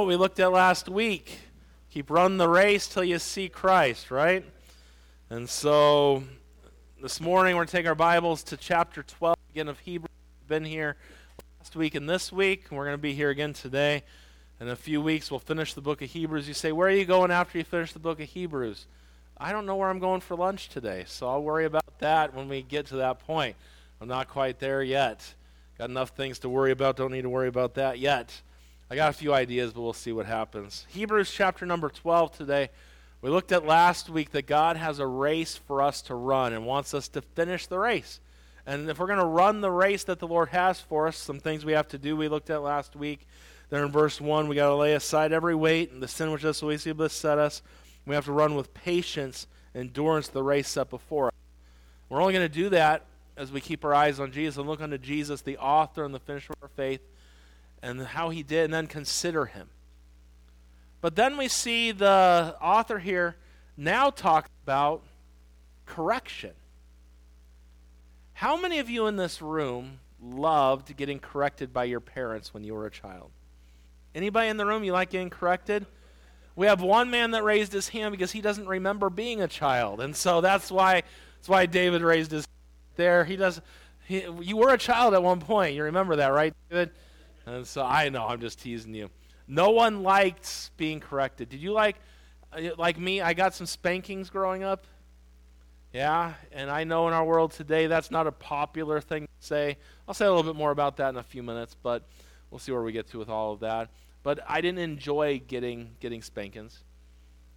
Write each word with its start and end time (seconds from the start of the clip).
what 0.00 0.08
we 0.08 0.16
looked 0.16 0.40
at 0.40 0.50
last 0.50 0.88
week. 0.88 1.40
Keep 1.90 2.08
running 2.08 2.38
the 2.38 2.48
race 2.48 2.88
till 2.88 3.04
you 3.04 3.18
see 3.18 3.50
Christ, 3.50 4.10
right? 4.10 4.42
And 5.28 5.46
so 5.46 6.22
this 7.02 7.20
morning 7.20 7.54
we're 7.54 7.66
taking 7.66 7.86
our 7.88 7.94
Bibles 7.94 8.42
to 8.44 8.56
chapter 8.56 9.02
12 9.02 9.36
again 9.50 9.68
of 9.68 9.78
Hebrews. 9.80 10.08
We've 10.40 10.48
been 10.48 10.64
here 10.64 10.96
last 11.58 11.76
week 11.76 11.96
and 11.96 12.08
this 12.08 12.32
week, 12.32 12.68
we're 12.70 12.86
going 12.86 12.96
to 12.96 13.02
be 13.02 13.12
here 13.12 13.28
again 13.28 13.52
today. 13.52 14.02
In 14.58 14.68
a 14.68 14.74
few 14.74 15.02
weeks, 15.02 15.30
we'll 15.30 15.38
finish 15.38 15.74
the 15.74 15.82
book 15.82 16.00
of 16.00 16.08
Hebrews. 16.08 16.48
You 16.48 16.54
say, 16.54 16.72
Where 16.72 16.88
are 16.88 16.92
you 16.92 17.04
going 17.04 17.30
after 17.30 17.58
you 17.58 17.64
finish 17.64 17.92
the 17.92 17.98
book 17.98 18.20
of 18.20 18.28
Hebrews? 18.30 18.86
I 19.36 19.52
don't 19.52 19.66
know 19.66 19.76
where 19.76 19.90
I'm 19.90 19.98
going 19.98 20.22
for 20.22 20.34
lunch 20.34 20.70
today, 20.70 21.04
so 21.06 21.28
I'll 21.28 21.42
worry 21.42 21.66
about 21.66 21.98
that 21.98 22.32
when 22.32 22.48
we 22.48 22.62
get 22.62 22.86
to 22.86 22.96
that 22.96 23.20
point. 23.26 23.54
I'm 24.00 24.08
not 24.08 24.28
quite 24.28 24.60
there 24.60 24.82
yet. 24.82 25.34
Got 25.76 25.90
enough 25.90 26.16
things 26.16 26.38
to 26.38 26.48
worry 26.48 26.70
about, 26.70 26.96
don't 26.96 27.12
need 27.12 27.22
to 27.24 27.28
worry 27.28 27.48
about 27.48 27.74
that 27.74 27.98
yet. 27.98 28.40
I 28.92 28.96
got 28.96 29.10
a 29.10 29.12
few 29.12 29.32
ideas, 29.32 29.72
but 29.72 29.82
we'll 29.82 29.92
see 29.92 30.10
what 30.10 30.26
happens. 30.26 30.84
Hebrews 30.88 31.30
chapter 31.30 31.64
number 31.64 31.88
12 31.90 32.36
today. 32.36 32.70
We 33.22 33.30
looked 33.30 33.52
at 33.52 33.64
last 33.64 34.10
week 34.10 34.32
that 34.32 34.48
God 34.48 34.76
has 34.76 34.98
a 34.98 35.06
race 35.06 35.56
for 35.56 35.80
us 35.80 36.02
to 36.02 36.16
run 36.16 36.52
and 36.52 36.66
wants 36.66 36.92
us 36.92 37.06
to 37.10 37.22
finish 37.22 37.68
the 37.68 37.78
race. 37.78 38.18
And 38.66 38.90
if 38.90 38.98
we're 38.98 39.06
going 39.06 39.20
to 39.20 39.24
run 39.24 39.60
the 39.60 39.70
race 39.70 40.02
that 40.04 40.18
the 40.18 40.26
Lord 40.26 40.48
has 40.48 40.80
for 40.80 41.06
us, 41.06 41.16
some 41.16 41.38
things 41.38 41.64
we 41.64 41.72
have 41.72 41.86
to 41.88 41.98
do 41.98 42.16
we 42.16 42.26
looked 42.26 42.50
at 42.50 42.62
last 42.62 42.96
week. 42.96 43.28
There 43.68 43.84
in 43.84 43.92
verse 43.92 44.20
1, 44.20 44.48
we 44.48 44.56
got 44.56 44.66
to 44.66 44.74
lay 44.74 44.94
aside 44.94 45.32
every 45.32 45.54
weight 45.54 45.92
and 45.92 46.02
the 46.02 46.08
sin 46.08 46.32
which 46.32 46.42
does 46.42 46.56
so 46.56 46.72
easily 46.72 46.92
beset 46.92 47.38
us. 47.38 47.62
We 48.06 48.16
have 48.16 48.24
to 48.24 48.32
run 48.32 48.56
with 48.56 48.74
patience, 48.74 49.46
endurance, 49.72 50.26
the 50.26 50.42
race 50.42 50.66
set 50.66 50.90
before 50.90 51.28
us. 51.28 51.34
We're 52.08 52.20
only 52.20 52.32
going 52.32 52.48
to 52.48 52.52
do 52.52 52.70
that 52.70 53.04
as 53.36 53.52
we 53.52 53.60
keep 53.60 53.84
our 53.84 53.94
eyes 53.94 54.18
on 54.18 54.32
Jesus 54.32 54.56
and 54.56 54.66
look 54.66 54.80
unto 54.80 54.98
Jesus, 54.98 55.42
the 55.42 55.58
author 55.58 56.04
and 56.04 56.12
the 56.12 56.18
finisher 56.18 56.54
of 56.54 56.62
our 56.62 56.70
faith, 56.74 57.02
and 57.82 58.00
how 58.02 58.30
he 58.30 58.42
did, 58.42 58.64
and 58.66 58.74
then 58.74 58.86
consider 58.86 59.46
him. 59.46 59.68
But 61.00 61.16
then 61.16 61.36
we 61.36 61.48
see 61.48 61.92
the 61.92 62.56
author 62.60 62.98
here 62.98 63.36
now 63.76 64.10
talk 64.10 64.50
about 64.62 65.02
correction. 65.86 66.52
How 68.34 68.56
many 68.56 68.78
of 68.78 68.88
you 68.90 69.06
in 69.06 69.16
this 69.16 69.40
room 69.40 70.00
loved 70.22 70.96
getting 70.96 71.18
corrected 71.18 71.72
by 71.72 71.84
your 71.84 72.00
parents 72.00 72.52
when 72.52 72.64
you 72.64 72.74
were 72.74 72.86
a 72.86 72.90
child? 72.90 73.30
Anybody 74.14 74.48
in 74.48 74.56
the 74.56 74.66
room 74.66 74.84
you 74.84 74.92
like 74.92 75.10
getting 75.10 75.30
corrected? 75.30 75.86
We 76.56 76.66
have 76.66 76.82
one 76.82 77.10
man 77.10 77.30
that 77.30 77.44
raised 77.44 77.72
his 77.72 77.88
hand 77.88 78.12
because 78.12 78.32
he 78.32 78.40
doesn't 78.40 78.66
remember 78.66 79.08
being 79.08 79.40
a 79.40 79.48
child. 79.48 80.00
And 80.00 80.14
so 80.14 80.40
that's 80.40 80.70
why 80.70 81.02
that's 81.36 81.48
why 81.48 81.64
David 81.66 82.02
raised 82.02 82.32
his 82.32 82.46
there. 82.96 83.24
He 83.24 83.36
does. 83.36 83.60
He, 84.06 84.26
you 84.40 84.56
were 84.56 84.74
a 84.74 84.78
child 84.78 85.14
at 85.14 85.22
one 85.22 85.40
point. 85.40 85.74
You 85.74 85.84
remember 85.84 86.16
that, 86.16 86.28
right, 86.28 86.52
David? 86.68 86.90
And 87.50 87.66
so 87.66 87.84
I 87.84 88.08
know 88.10 88.26
I'm 88.26 88.40
just 88.40 88.60
teasing 88.60 88.94
you. 88.94 89.10
No 89.48 89.70
one 89.70 90.04
liked 90.04 90.70
being 90.76 91.00
corrected. 91.00 91.48
Did 91.48 91.60
you 91.60 91.72
like, 91.72 91.96
uh, 92.52 92.70
like 92.78 92.98
me? 92.98 93.20
I 93.20 93.34
got 93.34 93.54
some 93.54 93.66
spankings 93.66 94.30
growing 94.30 94.62
up. 94.62 94.86
Yeah, 95.92 96.34
and 96.52 96.70
I 96.70 96.84
know 96.84 97.08
in 97.08 97.14
our 97.14 97.24
world 97.24 97.50
today 97.50 97.88
that's 97.88 98.12
not 98.12 98.28
a 98.28 98.32
popular 98.32 99.00
thing 99.00 99.24
to 99.24 99.46
say. 99.46 99.76
I'll 100.06 100.14
say 100.14 100.26
a 100.26 100.28
little 100.32 100.44
bit 100.44 100.56
more 100.56 100.70
about 100.70 100.98
that 100.98 101.08
in 101.08 101.16
a 101.16 101.22
few 101.24 101.42
minutes, 101.42 101.74
but 101.82 102.04
we'll 102.50 102.60
see 102.60 102.70
where 102.70 102.82
we 102.82 102.92
get 102.92 103.08
to 103.08 103.18
with 103.18 103.28
all 103.28 103.52
of 103.52 103.60
that. 103.60 103.90
But 104.22 104.38
I 104.46 104.60
didn't 104.60 104.78
enjoy 104.78 105.42
getting 105.44 105.96
getting 105.98 106.22
spankings. 106.22 106.84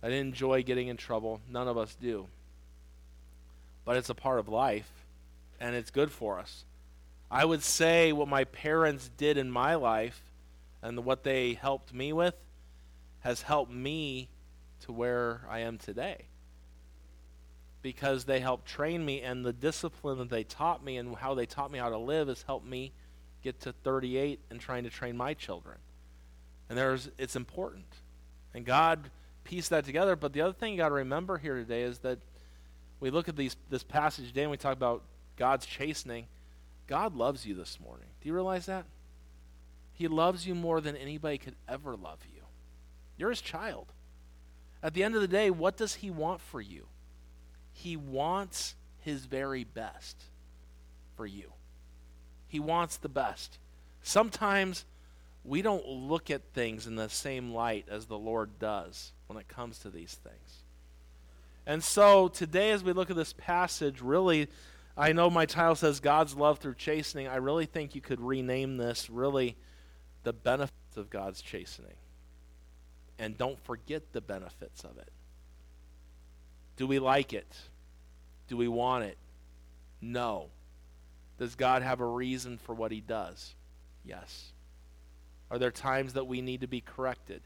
I 0.02 0.10
didn't 0.10 0.28
enjoy 0.30 0.64
getting 0.64 0.88
in 0.88 0.98
trouble. 0.98 1.40
None 1.48 1.68
of 1.68 1.78
us 1.78 1.96
do. 1.96 2.26
But 3.86 3.98
it's 3.98 4.10
a 4.10 4.16
part 4.16 4.40
of 4.40 4.50
life 4.50 4.90
and 5.60 5.76
it's 5.76 5.92
good 5.92 6.12
for 6.12 6.40
us. 6.40 6.66
I 7.30 7.46
would 7.46 7.64
say 7.64 8.14
what 8.14 8.28
my 8.28 8.44
parents 8.44 9.10
did 9.18 9.38
in 9.38 9.50
my 9.50 9.76
life 9.76 10.24
and 10.82 11.06
what 11.06 11.24
they 11.24 11.54
helped 11.54 11.94
me 11.94 12.14
with 12.14 12.36
has 13.22 13.42
helped 13.42 13.72
me 13.72 14.30
to 14.82 14.92
where 14.92 15.42
I 15.50 15.60
am 15.60 15.78
today. 15.78 16.26
Because 17.82 18.26
they 18.26 18.40
helped 18.40 18.66
train 18.66 19.04
me, 19.04 19.22
and 19.22 19.46
the 19.46 19.54
discipline 19.54 20.18
that 20.20 20.30
they 20.30 20.44
taught 20.44 20.84
me 20.84 20.98
and 20.98 21.16
how 21.16 21.34
they 21.34 21.46
taught 21.46 21.72
me 21.72 21.80
how 21.80 21.90
to 21.90 21.98
live 21.98 22.28
has 22.28 22.44
helped 22.44 22.66
me 22.66 22.92
get 23.42 23.60
to 23.62 23.74
38 23.74 24.40
and 24.50 24.60
trying 24.60 24.84
to 24.84 24.90
train 24.90 25.18
my 25.18 25.34
children. 25.34 25.78
And 26.70 26.78
there's, 26.78 27.10
it's 27.18 27.36
important. 27.36 27.86
And 28.54 28.66
God 28.66 29.10
pieced 29.44 29.70
that 29.72 29.86
together. 29.86 30.16
But 30.16 30.34
the 30.34 30.42
other 30.42 30.54
thing 30.54 30.74
you 30.74 30.78
got 30.78 30.90
to 30.90 30.96
remember 30.96 31.38
here 31.38 31.56
today 31.56 31.84
is 31.84 32.00
that 32.00 32.20
we 33.00 33.10
look 33.10 33.28
at 33.28 33.36
these, 33.36 33.56
this 33.70 33.84
passage 33.84 34.28
today 34.28 34.44
and 34.44 34.52
we 34.52 34.58
talk 34.58 34.74
about 34.74 35.04
God's 35.38 35.66
chastening, 35.66 36.28
God 36.88 37.16
loves 37.16 37.46
you 37.46 37.56
this 37.56 37.80
morning. 37.80 38.08
Do 38.22 38.28
you 38.28 38.34
realize 38.34 38.66
that? 38.66 38.86
He 39.94 40.08
loves 40.08 40.46
you 40.46 40.56
more 40.56 40.82
than 40.82 40.96
anybody 40.96 41.38
could 41.38 41.56
ever 41.68 41.96
love 41.96 42.20
you. 42.34 42.42
You're 43.18 43.30
his 43.30 43.42
child. 43.42 43.88
At 44.82 44.94
the 44.94 45.04
end 45.04 45.16
of 45.16 45.22
the 45.22 45.28
day, 45.28 45.50
what 45.50 45.78
does 45.78 45.96
he 45.96 46.10
want 46.10 46.42
for 46.42 46.60
you? 46.60 46.88
He 47.72 47.96
wants 47.96 48.76
his 49.00 49.26
very 49.26 49.64
best 49.64 50.18
for 51.16 51.26
you. 51.26 51.54
He 52.48 52.60
wants 52.60 52.98
the 52.98 53.10
best. 53.10 53.58
Sometimes 54.02 54.86
we 55.46 55.62
don't 55.62 55.88
look 55.88 56.30
at 56.30 56.42
things 56.54 56.88
in 56.88 56.96
the 56.96 57.10
same 57.10 57.54
light 57.54 57.86
as 57.90 58.06
the 58.06 58.18
Lord 58.18 58.60
does 58.60 59.12
when 59.28 59.40
it 59.40 59.48
comes 59.48 59.80
to 59.80 59.90
these 59.90 60.14
things. 60.14 60.64
And 61.66 61.84
so 61.84 62.28
today, 62.28 62.72
as 62.72 62.84
we 62.84 62.94
look 62.94 63.10
at 63.10 63.16
this 63.16 63.34
passage, 63.34 64.02
really 64.02 64.50
I 64.96 65.12
know 65.12 65.30
my 65.30 65.46
title 65.46 65.76
says 65.76 66.00
God's 66.00 66.36
love 66.36 66.60
through 66.60 66.76
chastening. 66.76 67.28
I 67.28 67.38
really 67.38 67.66
think 67.66 67.96
you 67.96 68.02
could 68.02 68.22
rename 68.22 68.78
this 68.78 69.10
really 69.10 69.56
the 70.24 70.34
benefits 70.34 70.98
of 70.98 71.10
God's 71.10 71.42
chastening. 71.42 71.96
And 73.18 73.38
don't 73.38 73.60
forget 73.64 74.14
the 74.14 74.22
benefits 74.22 74.84
of 74.84 74.98
it. 74.98 75.12
Do 76.76 76.88
we 76.88 77.00
like 77.00 77.34
it? 77.34 77.56
Do 78.48 78.58
we 78.58 78.68
want 78.68 79.06
it? 79.06 79.18
No. 80.02 80.50
Does 81.38 81.56
God 81.56 81.82
have 81.82 82.00
a 82.00 82.06
reason 82.06 82.58
for 82.58 82.74
what 82.76 82.92
he 82.92 83.02
does? 83.02 83.56
Yes. 84.06 84.52
Are 85.50 85.58
there 85.58 85.72
times 85.72 86.14
that 86.14 86.28
we 86.28 86.42
need 86.42 86.62
to 86.62 86.68
be 86.68 86.82
corrected? 86.82 87.42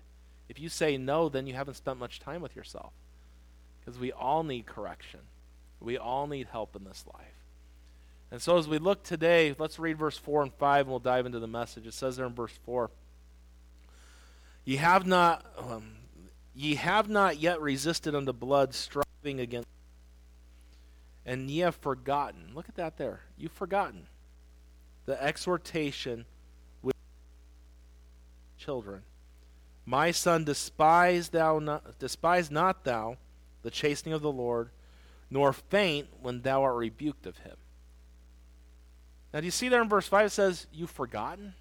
If 0.50 0.60
you 0.60 0.70
say 0.70 0.98
no, 0.98 1.30
then 1.30 1.48
you 1.48 1.54
haven't 1.54 1.76
spent 1.76 2.00
much 2.00 2.20
time 2.20 2.42
with 2.42 2.56
yourself. 2.56 2.94
Because 3.80 4.00
we 4.00 4.12
all 4.12 4.44
need 4.44 4.66
correction. 4.66 5.22
We 5.80 5.98
all 5.98 6.28
need 6.28 6.48
help 6.48 6.76
in 6.76 6.84
this 6.84 7.06
life. 7.14 7.26
And 8.32 8.42
so 8.42 8.58
as 8.58 8.68
we 8.68 8.78
look 8.78 9.04
today, 9.04 9.56
let's 9.58 9.80
read 9.80 9.98
verse 9.98 10.18
4 10.18 10.44
and 10.44 10.54
5 10.54 10.82
and 10.82 10.90
we'll 10.90 11.00
dive 11.00 11.26
into 11.26 11.40
the 11.40 11.48
message. 11.48 11.88
It 11.88 11.94
says 11.94 12.18
there 12.18 12.26
in 12.26 12.34
verse 12.34 12.58
4 12.66 12.90
Ye 14.66 14.76
have 14.76 15.08
not 15.08 15.46
um, 15.58 15.94
ye 16.54 16.76
have 16.76 17.08
not 17.08 17.40
yet 17.40 17.62
resisted 17.62 18.16
unto 18.16 18.34
blood, 18.34 18.74
striving 18.74 19.40
against 19.40 19.68
and 21.26 21.52
ye 21.52 21.60
have 21.60 21.76
forgotten. 21.76 22.52
Look 22.56 22.70
at 22.70 22.76
that 22.76 22.98
there. 22.98 23.20
You've 23.38 23.52
forgotten 23.52 24.08
the 25.06 25.22
exhortation 25.22 26.26
with 26.82 26.96
children. 28.58 29.04
My 29.86 30.12
son, 30.12 30.46
despise 30.46 31.30
thou 31.30 31.60
not, 31.60 32.00
despise 32.00 32.50
not 32.50 32.84
thou 32.84 33.18
the 33.62 33.72
chastening 33.72 34.14
of 34.14 34.22
the 34.22 34.32
Lord, 34.32 34.70
nor 35.30 35.54
faint 35.54 36.08
when 36.22 36.42
thou 36.42 36.64
art 36.64 36.76
rebuked 36.76 37.26
of 37.26 37.38
him. 37.40 37.56
Now, 39.34 39.42
do 39.42 39.46
you 39.46 39.52
see 39.52 39.70
there 39.70 39.82
in 39.82 39.90
verse 39.90 40.08
5 40.08 40.28
it 40.28 40.30
says, 40.30 40.68
You've 40.72 40.90
forgotten? 40.90 41.54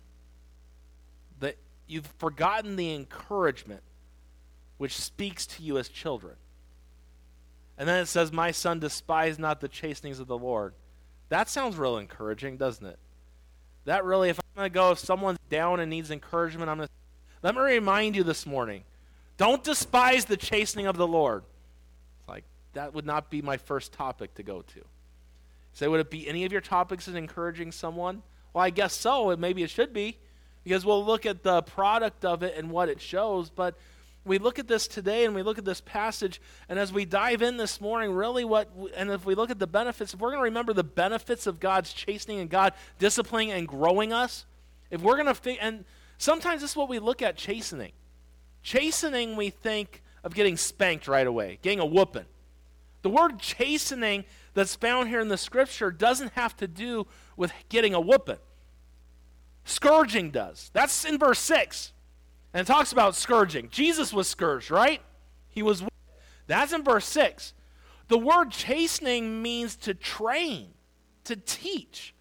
That 1.40 1.56
you've 1.86 2.06
forgotten 2.18 2.76
the 2.76 2.94
encouragement 2.94 3.82
which 4.78 4.96
speaks 4.96 5.46
to 5.46 5.62
you 5.62 5.78
as 5.78 5.88
children. 5.88 6.36
And 7.78 7.88
then 7.88 8.00
it 8.00 8.06
says, 8.06 8.32
My 8.32 8.50
son, 8.50 8.78
despise 8.78 9.38
not 9.38 9.60
the 9.60 9.68
chastenings 9.68 10.20
of 10.20 10.26
the 10.26 10.38
Lord. 10.38 10.74
That 11.28 11.48
sounds 11.48 11.76
real 11.76 11.98
encouraging, 11.98 12.56
doesn't 12.56 12.86
it? 12.86 12.98
That 13.84 14.04
really, 14.04 14.30
if 14.30 14.38
I'm 14.38 14.60
going 14.60 14.70
to 14.70 14.74
go, 14.74 14.92
if 14.92 14.98
someone's 14.98 15.38
down 15.48 15.80
and 15.80 15.90
needs 15.90 16.10
encouragement, 16.10 16.70
I'm 16.70 16.76
going 16.76 16.88
to. 16.88 16.94
Let 17.42 17.54
me 17.54 17.60
remind 17.60 18.16
you 18.16 18.24
this 18.24 18.46
morning 18.46 18.84
don't 19.36 19.62
despise 19.62 20.24
the 20.24 20.36
chastening 20.36 20.86
of 20.86 20.96
the 20.96 21.06
Lord. 21.06 21.44
That 22.76 22.92
would 22.92 23.06
not 23.06 23.30
be 23.30 23.40
my 23.40 23.56
first 23.56 23.92
topic 23.92 24.34
to 24.34 24.42
go 24.42 24.60
to. 24.60 24.84
Say, 25.72 25.88
would 25.88 26.00
it 26.00 26.10
be 26.10 26.28
any 26.28 26.44
of 26.44 26.52
your 26.52 26.60
topics 26.60 27.08
in 27.08 27.16
encouraging 27.16 27.72
someone? 27.72 28.22
Well, 28.52 28.62
I 28.62 28.68
guess 28.70 28.94
so. 28.94 29.34
Maybe 29.34 29.62
it 29.62 29.70
should 29.70 29.94
be, 29.94 30.18
because 30.62 30.84
we'll 30.84 31.04
look 31.04 31.24
at 31.24 31.42
the 31.42 31.62
product 31.62 32.26
of 32.26 32.42
it 32.42 32.54
and 32.54 32.70
what 32.70 32.90
it 32.90 33.00
shows. 33.00 33.48
But 33.48 33.78
we 34.26 34.36
look 34.38 34.58
at 34.58 34.68
this 34.68 34.88
today 34.88 35.24
and 35.24 35.34
we 35.34 35.42
look 35.42 35.56
at 35.56 35.64
this 35.64 35.80
passage, 35.80 36.38
and 36.68 36.78
as 36.78 36.92
we 36.92 37.06
dive 37.06 37.40
in 37.40 37.56
this 37.56 37.80
morning, 37.80 38.12
really 38.12 38.44
what, 38.44 38.68
and 38.94 39.10
if 39.10 39.24
we 39.24 39.34
look 39.34 39.50
at 39.50 39.58
the 39.58 39.66
benefits, 39.66 40.12
if 40.12 40.20
we're 40.20 40.30
going 40.30 40.40
to 40.40 40.44
remember 40.44 40.74
the 40.74 40.84
benefits 40.84 41.46
of 41.46 41.58
God's 41.60 41.94
chastening 41.94 42.40
and 42.40 42.50
God 42.50 42.74
disciplining 42.98 43.52
and 43.52 43.66
growing 43.66 44.12
us, 44.12 44.44
if 44.90 45.00
we're 45.00 45.16
going 45.16 45.34
to, 45.34 45.62
and 45.62 45.86
sometimes 46.18 46.60
this 46.60 46.72
is 46.72 46.76
what 46.76 46.90
we 46.90 46.98
look 46.98 47.22
at 47.22 47.36
chastening. 47.36 47.92
Chastening, 48.62 49.34
we 49.34 49.48
think 49.48 50.02
of 50.22 50.34
getting 50.34 50.58
spanked 50.58 51.08
right 51.08 51.26
away, 51.26 51.58
getting 51.62 51.80
a 51.80 51.86
whooping. 51.86 52.26
The 53.06 53.10
word 53.10 53.38
chastening 53.38 54.24
that's 54.52 54.74
found 54.74 55.08
here 55.08 55.20
in 55.20 55.28
the 55.28 55.36
scripture 55.36 55.92
doesn't 55.92 56.32
have 56.32 56.56
to 56.56 56.66
do 56.66 57.06
with 57.36 57.52
getting 57.68 57.94
a 57.94 58.00
whooping. 58.00 58.40
Scourging 59.64 60.32
does. 60.32 60.72
That's 60.72 61.04
in 61.04 61.16
verse 61.16 61.38
6. 61.38 61.92
And 62.52 62.62
it 62.62 62.66
talks 62.66 62.90
about 62.90 63.14
scourging. 63.14 63.68
Jesus 63.70 64.12
was 64.12 64.26
scourged, 64.26 64.72
right? 64.72 65.00
He 65.50 65.62
was. 65.62 65.84
That's 66.48 66.72
in 66.72 66.82
verse 66.82 67.06
6. 67.06 67.54
The 68.08 68.18
word 68.18 68.50
chastening 68.50 69.40
means 69.40 69.76
to 69.76 69.94
train, 69.94 70.70
to 71.26 71.36
teach. 71.36 72.12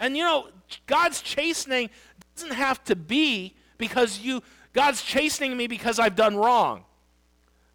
And 0.00 0.16
you 0.16 0.24
know, 0.24 0.48
God's 0.88 1.22
chastening 1.22 1.90
doesn't 2.34 2.54
have 2.54 2.82
to 2.86 2.96
be 2.96 3.54
because 3.76 4.18
you, 4.18 4.42
God's 4.72 5.00
chastening 5.00 5.56
me 5.56 5.68
because 5.68 6.00
I've 6.00 6.16
done 6.16 6.34
wrong. 6.34 6.86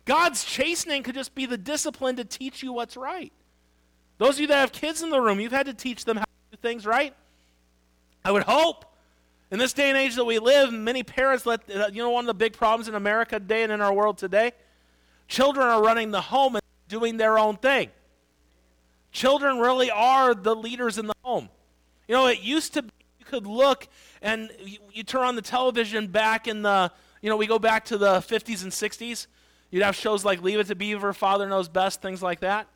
God's 0.06 0.44
chastening 0.44 1.04
could 1.04 1.16
just 1.16 1.34
be 1.34 1.46
the 1.46 1.58
discipline 1.58 2.18
to 2.18 2.26
teach 2.26 2.62
you 2.62 2.74
what's 2.74 2.98
right. 2.98 3.32
Those 4.18 4.36
of 4.36 4.42
you 4.42 4.48
that 4.48 4.60
have 4.60 4.72
kids 4.72 5.02
in 5.02 5.10
the 5.10 5.20
room, 5.20 5.40
you've 5.40 5.52
had 5.52 5.66
to 5.68 5.74
teach 5.74 6.06
them 6.06 6.18
how 6.18 6.24
to 6.24 6.58
do 6.58 6.58
things 6.62 6.86
right. 6.86 7.14
I 8.26 8.32
would 8.32 8.44
hope 8.44 8.86
in 9.52 9.60
this 9.60 9.74
day 9.74 9.90
and 9.90 9.98
age 9.98 10.16
that 10.16 10.26
we 10.26 10.40
live, 10.40 10.74
many 10.74 11.04
parents 11.04 11.46
let, 11.46 11.70
uh, 11.70 11.88
you 11.92 12.02
know, 12.02 12.10
one 12.10 12.24
of 12.24 12.28
the 12.28 12.34
big 12.34 12.54
problems 12.54 12.88
in 12.88 12.96
America 12.96 13.40
today 13.40 13.64
and 13.64 13.72
in 13.72 13.82
our 13.82 13.94
world 13.94 14.18
today? 14.18 14.52
Children 15.28 15.68
are 15.68 15.82
running 15.82 16.12
the 16.12 16.22
home 16.22 16.56
and 16.56 16.64
doing 16.88 17.18
their 17.18 17.38
own 17.38 17.58
thing. 17.58 17.90
Children 19.12 19.60
really 19.60 19.92
are 19.92 20.34
the 20.34 20.56
leaders 20.56 20.98
in 20.98 21.06
the 21.06 21.14
home. 21.22 21.50
You 22.08 22.16
know, 22.16 22.28
it 22.28 22.40
used 22.42 22.74
to 22.74 22.82
be 22.82 22.90
you 23.20 23.26
could 23.26 23.48
look 23.48 23.88
and 24.22 24.50
you, 24.60 24.80
you 24.92 25.04
turn 25.04 25.22
on 25.22 25.36
the 25.36 25.42
television 25.42 26.08
back 26.08 26.48
in 26.48 26.62
the, 26.64 26.92
you 27.22 27.30
know, 27.30 27.38
we 27.38 27.48
go 27.48 27.60
back 27.60 27.86
to 27.86 27.98
the 27.98 28.18
50s 28.22 28.64
and 28.64 28.72
60s. 28.72 29.28
You'd 29.74 29.82
have 29.82 29.96
shows 29.96 30.24
like 30.24 30.44
Leave 30.44 30.60
It 30.60 30.68
to 30.68 30.76
Beaver, 30.76 31.14
Father 31.14 31.50
Knows 31.50 31.68
Best, 31.68 32.00
things 32.00 32.22
like 32.22 32.42
that. 32.42 32.68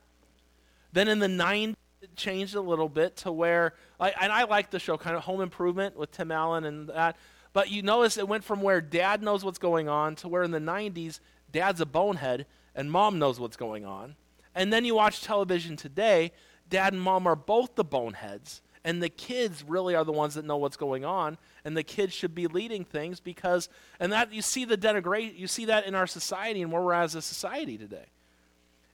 Then 0.94 1.08
in 1.08 1.20
the 1.20 1.28
90s, 1.28 1.76
it 2.02 2.16
changed 2.16 2.56
a 2.56 2.60
little 2.60 2.90
bit 2.90 3.18
to 3.18 3.32
where, 3.32 3.76
and 4.00 4.32
I 4.32 4.46
like 4.46 4.72
the 4.72 4.80
show, 4.80 4.98
kind 4.98 5.16
of 5.16 5.22
Home 5.26 5.42
Improvement 5.42 5.96
with 5.96 6.10
Tim 6.10 6.32
Allen 6.32 6.64
and 6.64 6.90
that. 6.90 7.16
But 7.54 7.70
you 7.70 7.84
notice 7.84 8.18
it 8.18 8.28
went 8.28 8.44
from 8.44 8.64
where 8.64 8.82
dad 8.82 9.22
knows 9.22 9.46
what's 9.46 9.60
going 9.60 9.88
on 9.88 10.16
to 10.16 10.28
where 10.28 10.42
in 10.42 10.50
the 10.50 10.58
90s, 10.58 11.20
dad's 11.52 11.82
a 11.82 11.86
bonehead 11.86 12.48
and 12.74 12.92
mom 12.92 13.20
knows 13.20 13.40
what's 13.40 13.58
going 13.58 13.86
on. 13.86 14.16
And 14.56 14.74
then 14.74 14.84
you 14.84 14.96
watch 14.96 15.22
television 15.22 15.76
today, 15.76 16.32
dad 16.68 16.94
and 16.94 17.02
mom 17.04 17.28
are 17.28 17.36
both 17.36 17.76
the 17.76 17.84
boneheads. 17.84 18.64
And 18.88 19.04
the 19.04 19.10
kids 19.10 19.66
really 19.68 19.96
are 19.96 20.06
the 20.06 20.14
ones 20.14 20.36
that 20.36 20.46
know 20.46 20.56
what's 20.56 20.78
going 20.78 21.04
on, 21.04 21.38
and 21.66 21.76
the 21.76 21.84
kids 21.84 22.14
should 22.14 22.34
be 22.34 22.48
leading 22.48 22.86
things 22.86 23.20
because, 23.20 23.68
and 24.00 24.14
that 24.14 24.32
you 24.32 24.42
see 24.42 24.64
the 24.64 24.78
denigration, 24.78 25.38
you 25.38 25.48
see 25.48 25.66
that 25.66 25.86
in 25.86 25.94
our 25.94 26.08
society 26.08 26.62
and 26.62 26.72
where 26.72 26.82
we're 26.82 26.94
as 26.94 27.14
a 27.14 27.22
society 27.22 27.78
today. 27.78 28.06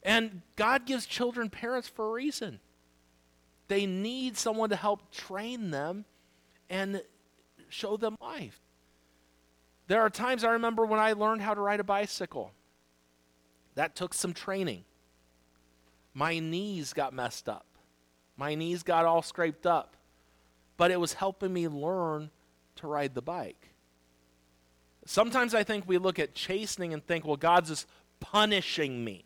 And 0.01 0.41
God 0.55 0.87
gives 0.87 1.05
children 1.05 1.51
parents 1.51 1.87
for 1.87 2.07
a 2.07 2.11
reason. 2.11 2.59
They 3.67 3.85
need 3.85 4.35
someone 4.35 4.71
to 4.71 4.75
help 4.75 5.11
train 5.11 5.69
them 5.69 6.05
and 6.71 7.03
show 7.69 7.95
them 7.95 8.17
life. 8.19 8.59
There 9.85 10.01
are 10.01 10.09
times 10.09 10.43
I 10.43 10.53
remember 10.53 10.87
when 10.87 10.99
I 10.99 11.13
learned 11.13 11.43
how 11.43 11.53
to 11.53 11.61
ride 11.61 11.79
a 11.79 11.83
bicycle. 11.83 12.51
That 13.75 13.95
took 13.95 14.15
some 14.15 14.33
training. 14.33 14.85
My 16.15 16.39
knees 16.39 16.93
got 16.93 17.13
messed 17.13 17.47
up. 17.47 17.67
My 18.38 18.56
knees 18.56 18.83
got 18.83 19.06
all 19.06 19.21
scraped 19.21 19.65
up. 19.65 19.95
But 20.77 20.91
it 20.91 21.00
was 21.00 21.13
helping 21.13 21.53
me 21.53 21.68
learn 21.68 22.31
to 22.77 22.88
ride 22.88 23.13
the 23.13 23.21
bike. 23.21 23.69
Sometimes 25.06 25.53
I 25.53 25.63
think 25.63 25.88
we 25.88 25.97
look 25.97 26.18
at 26.18 26.33
chastening 26.33 26.94
and 26.94 27.06
think, 27.06 27.25
well, 27.25 27.38
God's 27.38 27.69
just 27.69 27.88
punishing 28.19 29.03
me. 29.03 29.25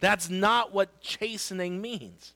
That's 0.00 0.30
not 0.30 0.72
what 0.72 1.00
chastening 1.00 1.80
means. 1.80 2.34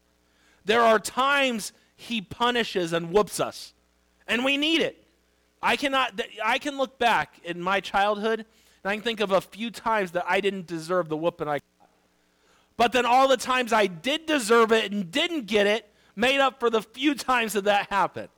There 0.65 0.81
are 0.81 0.99
times 0.99 1.73
he 1.97 2.21
punishes 2.21 2.93
and 2.93 3.13
whoops 3.13 3.41
us, 3.41 3.75
and 4.27 4.45
we 4.45 4.57
need 4.57 4.81
it. 4.81 5.07
I 5.63 5.77
cannot 5.77 6.21
I 6.43 6.59
can 6.59 6.79
look 6.79 6.99
back 6.99 7.35
in 7.45 7.61
my 7.61 7.81
childhood 7.81 8.47
and 8.83 8.91
I 8.91 8.95
can 8.95 9.03
think 9.03 9.21
of 9.21 9.31
a 9.31 9.41
few 9.41 9.71
times 9.71 10.13
that 10.13 10.25
I 10.27 10.41
didn't 10.41 10.67
deserve 10.67 11.09
the 11.09 11.17
whooping 11.17 11.49
I. 11.49 11.61
But 12.81 12.93
then 12.93 13.05
all 13.05 13.29
the 13.29 13.37
times 13.37 13.75
I 13.75 13.89
did 13.89 14.25
deserve 14.25 14.73
it 14.73 14.91
and 14.91 15.11
didn't 15.11 15.45
get 15.45 15.67
it 15.67 15.87
made 16.17 16.41
up 16.41 16.59
for 16.59 16.71
the 16.71 16.81
few 16.81 17.15
times 17.15 17.53
that 17.53 17.65
that 17.65 17.91
happened. 17.91 18.31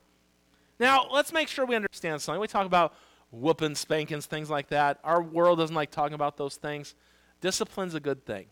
Now, 0.81 1.07
let's 1.13 1.31
make 1.31 1.47
sure 1.47 1.65
we 1.65 1.77
understand 1.77 2.21
something. 2.21 2.41
We 2.41 2.47
talk 2.47 2.65
about 2.65 2.93
whooping, 3.31 3.75
spankings, 3.75 4.25
things 4.25 4.49
like 4.49 4.67
that. 4.67 4.99
Our 5.01 5.23
world 5.23 5.59
doesn't 5.59 5.73
like 5.73 5.91
talking 5.91 6.13
about 6.13 6.35
those 6.35 6.57
things. 6.57 6.93
Discipline's 7.39 7.95
a 7.95 8.01
good 8.01 8.25
thing. 8.25 8.47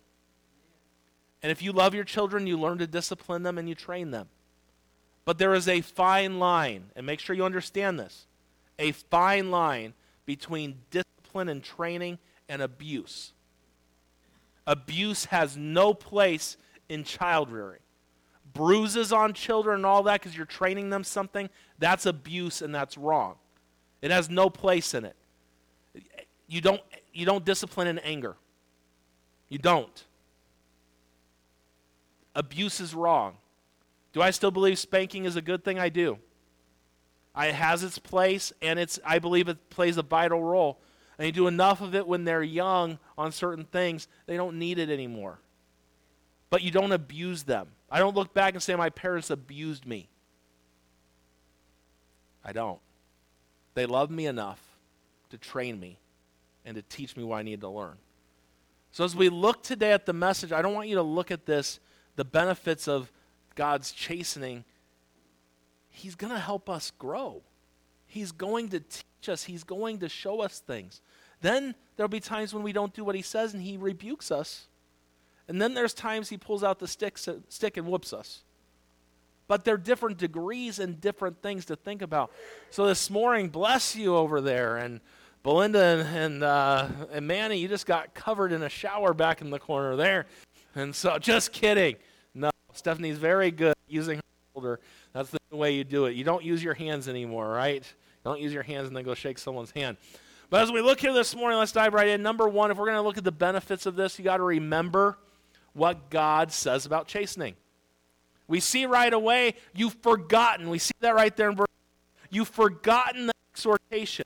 And 1.43 1.51
if 1.51 1.61
you 1.61 1.73
love 1.73 1.93
your 1.93 2.05
children, 2.05 2.47
you 2.47 2.57
learn 2.57 2.77
to 2.77 2.87
discipline 2.87 3.43
them 3.43 3.57
and 3.57 3.67
you 3.67 3.75
train 3.75 4.11
them. 4.11 4.29
But 5.25 5.39
there 5.39 5.53
is 5.53 5.67
a 5.67 5.81
fine 5.81 6.39
line, 6.39 6.85
and 6.95 7.05
make 7.05 7.19
sure 7.19 7.35
you 7.35 7.43
understand 7.43 7.99
this 7.99 8.27
a 8.79 8.93
fine 8.93 9.51
line 9.51 9.93
between 10.25 10.83
discipline 10.89 11.49
and 11.49 11.61
training 11.61 12.17
and 12.47 12.61
abuse. 12.61 13.33
Abuse 14.71 15.25
has 15.25 15.57
no 15.57 15.93
place 15.93 16.55
in 16.87 17.03
child 17.03 17.51
rearing. 17.51 17.81
Bruises 18.53 19.11
on 19.11 19.33
children 19.33 19.77
and 19.77 19.85
all 19.85 20.03
that 20.03 20.21
because 20.21 20.35
you're 20.35 20.45
training 20.45 20.89
them 20.89 21.03
something, 21.03 21.49
that's 21.79 22.05
abuse 22.05 22.61
and 22.61 22.73
that's 22.73 22.97
wrong. 22.97 23.35
It 24.01 24.11
has 24.11 24.29
no 24.29 24.49
place 24.49 24.93
in 24.93 25.05
it. 25.05 25.15
You 26.47 26.61
don't, 26.61 26.81
you 27.13 27.25
don't 27.25 27.43
discipline 27.43 27.87
in 27.87 27.99
anger. 27.99 28.35
You 29.49 29.57
don't 29.57 30.05
abuse 32.35 32.79
is 32.79 32.93
wrong. 32.93 33.35
Do 34.13 34.21
I 34.21 34.31
still 34.31 34.51
believe 34.51 34.77
spanking 34.79 35.25
is 35.25 35.35
a 35.35 35.41
good 35.41 35.63
thing? 35.63 35.79
I 35.79 35.89
do. 35.89 36.17
It 37.37 37.53
has 37.53 37.83
its 37.83 37.97
place, 37.97 38.51
and 38.61 38.77
it's, 38.77 38.99
I 39.05 39.19
believe 39.19 39.47
it 39.47 39.69
plays 39.69 39.97
a 39.97 40.03
vital 40.03 40.43
role. 40.43 40.79
And 41.21 41.27
you 41.27 41.31
do 41.31 41.45
enough 41.45 41.81
of 41.81 41.93
it 41.93 42.07
when 42.07 42.23
they're 42.23 42.41
young 42.41 42.97
on 43.15 43.31
certain 43.31 43.63
things, 43.65 44.07
they 44.25 44.35
don't 44.35 44.57
need 44.57 44.79
it 44.79 44.89
anymore. 44.89 45.37
But 46.49 46.63
you 46.63 46.71
don't 46.71 46.91
abuse 46.91 47.43
them. 47.43 47.67
I 47.91 47.99
don't 47.99 48.15
look 48.15 48.33
back 48.33 48.55
and 48.55 48.63
say, 48.63 48.75
my 48.75 48.89
parents 48.89 49.29
abused 49.29 49.85
me. 49.85 50.09
I 52.43 52.53
don't. 52.53 52.79
They 53.75 53.85
loved 53.85 54.11
me 54.11 54.25
enough 54.25 54.59
to 55.29 55.37
train 55.37 55.79
me 55.79 55.99
and 56.65 56.73
to 56.75 56.81
teach 56.81 57.15
me 57.15 57.23
what 57.23 57.37
I 57.37 57.43
need 57.43 57.61
to 57.61 57.69
learn. 57.69 57.97
So 58.91 59.03
as 59.03 59.15
we 59.15 59.29
look 59.29 59.61
today 59.61 59.91
at 59.91 60.07
the 60.07 60.13
message, 60.13 60.51
I 60.51 60.63
don't 60.63 60.73
want 60.73 60.87
you 60.87 60.95
to 60.95 61.03
look 61.03 61.29
at 61.29 61.45
this 61.45 61.79
the 62.15 62.25
benefits 62.25 62.87
of 62.87 63.11
God's 63.53 63.91
chastening, 63.91 64.63
He's 65.87 66.15
going 66.15 66.33
to 66.33 66.39
help 66.39 66.67
us 66.67 66.91
grow. 66.97 67.43
He's 68.07 68.31
going 68.31 68.69
to 68.69 68.79
teach 68.79 69.05
us, 69.29 69.43
He's 69.43 69.63
going 69.63 69.99
to 69.99 70.09
show 70.09 70.41
us 70.41 70.59
things. 70.59 71.01
Then 71.41 71.75
there'll 71.95 72.09
be 72.09 72.19
times 72.19 72.53
when 72.53 72.63
we 72.63 72.71
don't 72.71 72.93
do 72.93 73.03
what 73.03 73.15
He 73.15 73.21
says 73.21 73.53
and 73.53 73.61
He 73.61 73.77
rebukes 73.77 74.31
us. 74.31 74.67
And 75.47 75.61
then 75.61 75.73
there's 75.73 75.93
times 75.93 76.29
He 76.29 76.37
pulls 76.37 76.63
out 76.63 76.79
the 76.79 76.87
stick, 76.87 77.17
stick 77.17 77.77
and 77.77 77.87
whoops 77.87 78.13
us. 78.13 78.43
But 79.47 79.65
there 79.65 79.75
are 79.75 79.77
different 79.77 80.17
degrees 80.17 80.79
and 80.79 81.01
different 81.01 81.41
things 81.41 81.65
to 81.65 81.75
think 81.75 82.01
about. 82.01 82.31
So 82.69 82.85
this 82.85 83.09
morning, 83.09 83.49
bless 83.49 83.95
you 83.97 84.15
over 84.15 84.39
there. 84.39 84.77
And 84.77 85.01
Belinda 85.43 85.83
and, 85.83 86.17
and, 86.17 86.43
uh, 86.43 86.87
and 87.11 87.27
Manny, 87.27 87.57
you 87.57 87.67
just 87.67 87.85
got 87.85 88.13
covered 88.13 88.51
in 88.51 88.63
a 88.63 88.69
shower 88.69 89.13
back 89.13 89.41
in 89.41 89.49
the 89.49 89.59
corner 89.59 89.95
there. 89.95 90.27
And 90.75 90.95
so, 90.95 91.17
just 91.17 91.51
kidding. 91.51 91.97
No, 92.33 92.49
Stephanie's 92.73 93.17
very 93.17 93.51
good 93.51 93.73
using 93.87 94.17
her 94.17 94.23
shoulder. 94.53 94.79
That's 95.13 95.31
the 95.31 95.57
way 95.57 95.73
you 95.73 95.83
do 95.83 96.05
it. 96.05 96.15
You 96.15 96.23
don't 96.23 96.45
use 96.45 96.63
your 96.63 96.73
hands 96.73 97.09
anymore, 97.09 97.49
right? 97.49 97.83
Don't 98.23 98.39
use 98.39 98.53
your 98.53 98.63
hands 98.63 98.87
and 98.87 98.95
then 98.95 99.03
go 99.03 99.13
shake 99.13 99.37
someone's 99.37 99.71
hand. 99.71 99.97
But 100.49 100.61
as 100.61 100.71
we 100.71 100.81
look 100.81 100.99
here 100.99 101.13
this 101.13 101.35
morning, 101.35 101.57
let's 101.59 101.71
dive 101.71 101.93
right 101.93 102.09
in. 102.09 102.21
Number 102.21 102.47
one, 102.47 102.71
if 102.71 102.77
we're 102.77 102.85
going 102.85 102.97
to 102.97 103.01
look 103.01 103.17
at 103.17 103.23
the 103.23 103.31
benefits 103.31 103.85
of 103.85 103.95
this, 103.95 104.19
you 104.19 104.25
got 104.25 104.37
to 104.37 104.43
remember 104.43 105.17
what 105.73 106.09
God 106.09 106.51
says 106.51 106.85
about 106.85 107.07
chastening. 107.07 107.55
We 108.47 108.59
see 108.59 108.85
right 108.85 109.13
away, 109.13 109.55
you've 109.73 109.95
forgotten. 110.01 110.69
We 110.69 110.77
see 110.77 110.91
that 110.99 111.15
right 111.15 111.35
there 111.35 111.49
in 111.49 111.55
verse. 111.55 111.67
You've 112.29 112.49
forgotten 112.49 113.27
the 113.27 113.33
exhortation. 113.53 114.25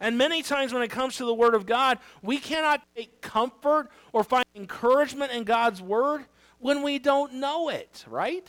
And 0.00 0.16
many 0.16 0.42
times 0.42 0.72
when 0.72 0.82
it 0.82 0.88
comes 0.88 1.16
to 1.16 1.26
the 1.26 1.34
Word 1.34 1.54
of 1.54 1.66
God, 1.66 1.98
we 2.22 2.38
cannot 2.38 2.82
take 2.96 3.20
comfort 3.20 3.90
or 4.12 4.24
find 4.24 4.44
encouragement 4.54 5.32
in 5.32 5.44
God's 5.44 5.82
Word 5.82 6.24
when 6.58 6.82
we 6.82 6.98
don't 6.98 7.34
know 7.34 7.68
it, 7.68 8.04
right? 8.08 8.48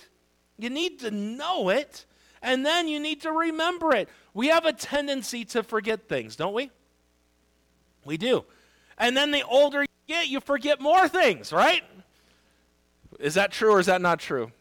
You 0.58 0.70
need 0.70 1.00
to 1.02 1.12
know 1.12 1.70
it, 1.70 2.06
and 2.42 2.66
then 2.66 2.88
you 2.88 3.00
need 3.00 3.22
to 3.22 3.32
remember 3.32 3.96
it. 3.96 4.10
We 4.34 4.48
have 4.48 4.66
a 4.66 4.74
tendency 4.74 5.46
to 5.46 5.64
forget 5.64 6.08
things, 6.08 6.36
don't 6.36 6.54
we? 6.54 6.72
We 8.06 8.18
do. 8.18 8.46
And 8.98 9.16
then 9.16 9.32
the 9.32 9.44
older 9.44 9.82
you 9.82 9.88
get, 10.08 10.28
you 10.28 10.40
forget 10.40 10.80
more 10.80 11.08
things, 11.08 11.52
right? 11.52 11.84
Is 13.20 13.34
that 13.36 13.52
true 13.52 13.74
or 13.74 13.80
is 13.80 13.88
that 13.88 14.02
not 14.02 14.20
true? 14.20 14.52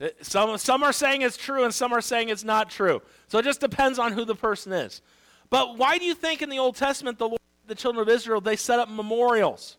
Uh, 0.00 0.08
some, 0.22 0.56
some 0.58 0.82
are 0.82 0.92
saying 0.92 1.22
it's 1.22 1.36
true 1.36 1.64
and 1.64 1.74
some 1.74 1.92
are 1.92 2.00
saying 2.00 2.28
it's 2.28 2.44
not 2.44 2.70
true. 2.70 3.02
So 3.28 3.38
it 3.38 3.44
just 3.44 3.60
depends 3.60 3.98
on 3.98 4.12
who 4.12 4.24
the 4.24 4.34
person 4.34 4.72
is. 4.72 5.02
But 5.50 5.76
why 5.76 5.98
do 5.98 6.04
you 6.04 6.14
think 6.14 6.42
in 6.42 6.50
the 6.50 6.58
Old 6.58 6.76
Testament 6.76 7.18
the 7.18 7.28
Lord, 7.28 7.40
the 7.66 7.74
children 7.74 8.02
of 8.02 8.08
Israel, 8.08 8.40
they 8.40 8.56
set 8.56 8.78
up 8.78 8.88
memorials? 8.88 9.76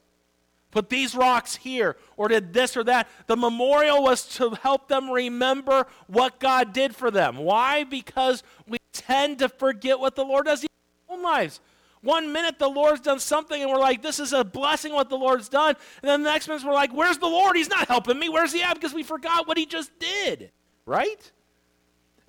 Put 0.71 0.89
these 0.89 1.15
rocks 1.15 1.55
here, 1.55 1.97
or 2.15 2.27
did 2.27 2.53
this 2.53 2.77
or 2.77 2.83
that. 2.83 3.07
The 3.25 3.35
memorial 3.35 4.03
was 4.03 4.27
to 4.35 4.51
help 4.51 4.87
them 4.87 5.09
remember 5.09 5.87
what 6.07 6.39
God 6.39 6.73
did 6.73 6.95
for 6.95 7.09
them. 7.09 7.37
Why? 7.37 7.83
Because 7.83 8.43
we 8.67 8.77
tend 8.93 9.39
to 9.39 9.49
forget 9.49 9.99
what 9.99 10.15
the 10.15 10.23
Lord 10.23 10.45
does 10.45 10.63
in 10.63 10.69
our 11.09 11.15
own 11.15 11.23
lives. 11.23 11.59
One 12.01 12.31
minute 12.31 12.59
the 12.59 12.69
Lord's 12.69 13.01
done 13.01 13.19
something 13.19 13.61
and 13.61 13.69
we're 13.69 13.79
like, 13.79 14.01
this 14.01 14.19
is 14.19 14.31
a 14.31 14.43
blessing 14.43 14.93
what 14.93 15.09
the 15.09 15.17
Lord's 15.17 15.49
done. 15.49 15.75
And 16.01 16.09
then 16.09 16.23
the 16.23 16.29
next 16.29 16.47
minute 16.47 16.63
we're 16.63 16.73
like, 16.73 16.93
where's 16.93 17.17
the 17.17 17.27
Lord? 17.27 17.57
He's 17.57 17.69
not 17.69 17.87
helping 17.87 18.17
me. 18.17 18.29
Where's 18.29 18.53
he 18.53 18.61
at? 18.61 18.75
Because 18.75 18.93
we 18.93 19.03
forgot 19.03 19.47
what 19.47 19.57
he 19.57 19.65
just 19.65 19.91
did, 19.99 20.51
right? 20.85 21.31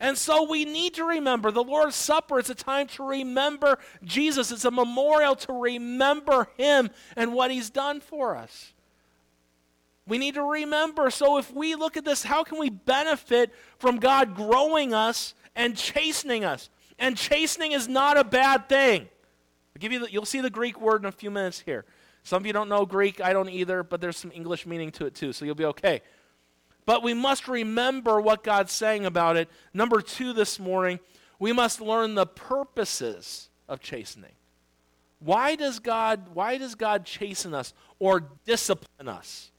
And 0.00 0.16
so 0.16 0.48
we 0.48 0.64
need 0.64 0.94
to 0.94 1.04
remember 1.04 1.50
the 1.50 1.62
Lord's 1.62 1.94
Supper. 1.94 2.38
It's 2.38 2.48
a 2.48 2.54
time 2.54 2.86
to 2.88 3.06
remember 3.06 3.78
Jesus, 4.02 4.50
it's 4.50 4.64
a 4.64 4.70
memorial 4.70 5.36
to 5.36 5.52
remember 5.52 6.48
him 6.56 6.90
and 7.16 7.34
what 7.34 7.50
he's 7.50 7.68
done 7.68 8.00
for 8.00 8.34
us. 8.34 8.72
We 10.08 10.16
need 10.18 10.34
to 10.34 10.42
remember. 10.42 11.10
So 11.10 11.36
if 11.38 11.52
we 11.54 11.74
look 11.74 11.98
at 11.98 12.04
this, 12.04 12.24
how 12.24 12.42
can 12.42 12.58
we 12.58 12.70
benefit 12.70 13.54
from 13.78 13.98
God 13.98 14.34
growing 14.34 14.94
us 14.94 15.34
and 15.54 15.76
chastening 15.76 16.44
us? 16.44 16.70
And 16.98 17.16
chastening 17.16 17.72
is 17.72 17.86
not 17.86 18.18
a 18.18 18.24
bad 18.24 18.68
thing. 18.68 19.02
I'll 19.02 19.80
give 19.80 19.92
you 19.92 20.00
the, 20.00 20.10
you'll 20.10 20.24
see 20.24 20.40
the 20.40 20.50
Greek 20.50 20.80
word 20.80 21.02
in 21.02 21.06
a 21.06 21.12
few 21.12 21.30
minutes 21.30 21.60
here. 21.60 21.84
Some 22.22 22.42
of 22.42 22.46
you 22.46 22.52
don't 22.52 22.68
know 22.68 22.84
Greek, 22.86 23.20
I 23.20 23.32
don't 23.32 23.48
either, 23.48 23.82
but 23.82 24.00
there's 24.00 24.16
some 24.16 24.32
English 24.34 24.66
meaning 24.66 24.90
to 24.92 25.06
it 25.06 25.14
too, 25.14 25.32
so 25.32 25.44
you'll 25.44 25.54
be 25.54 25.64
okay. 25.66 26.02
But 26.90 27.04
we 27.04 27.14
must 27.14 27.46
remember 27.46 28.20
what 28.20 28.42
God's 28.42 28.72
saying 28.72 29.06
about 29.06 29.36
it. 29.36 29.48
Number 29.72 30.00
two 30.00 30.32
this 30.32 30.58
morning, 30.58 30.98
we 31.38 31.52
must 31.52 31.80
learn 31.80 32.16
the 32.16 32.26
purposes 32.26 33.48
of 33.68 33.78
chastening. 33.78 34.32
Why 35.20 35.54
does 35.54 35.78
God, 35.78 36.34
why 36.34 36.58
does 36.58 36.74
God 36.74 37.04
chasten 37.04 37.54
us 37.54 37.74
or 38.00 38.24
discipline 38.44 39.06
us 39.06 39.52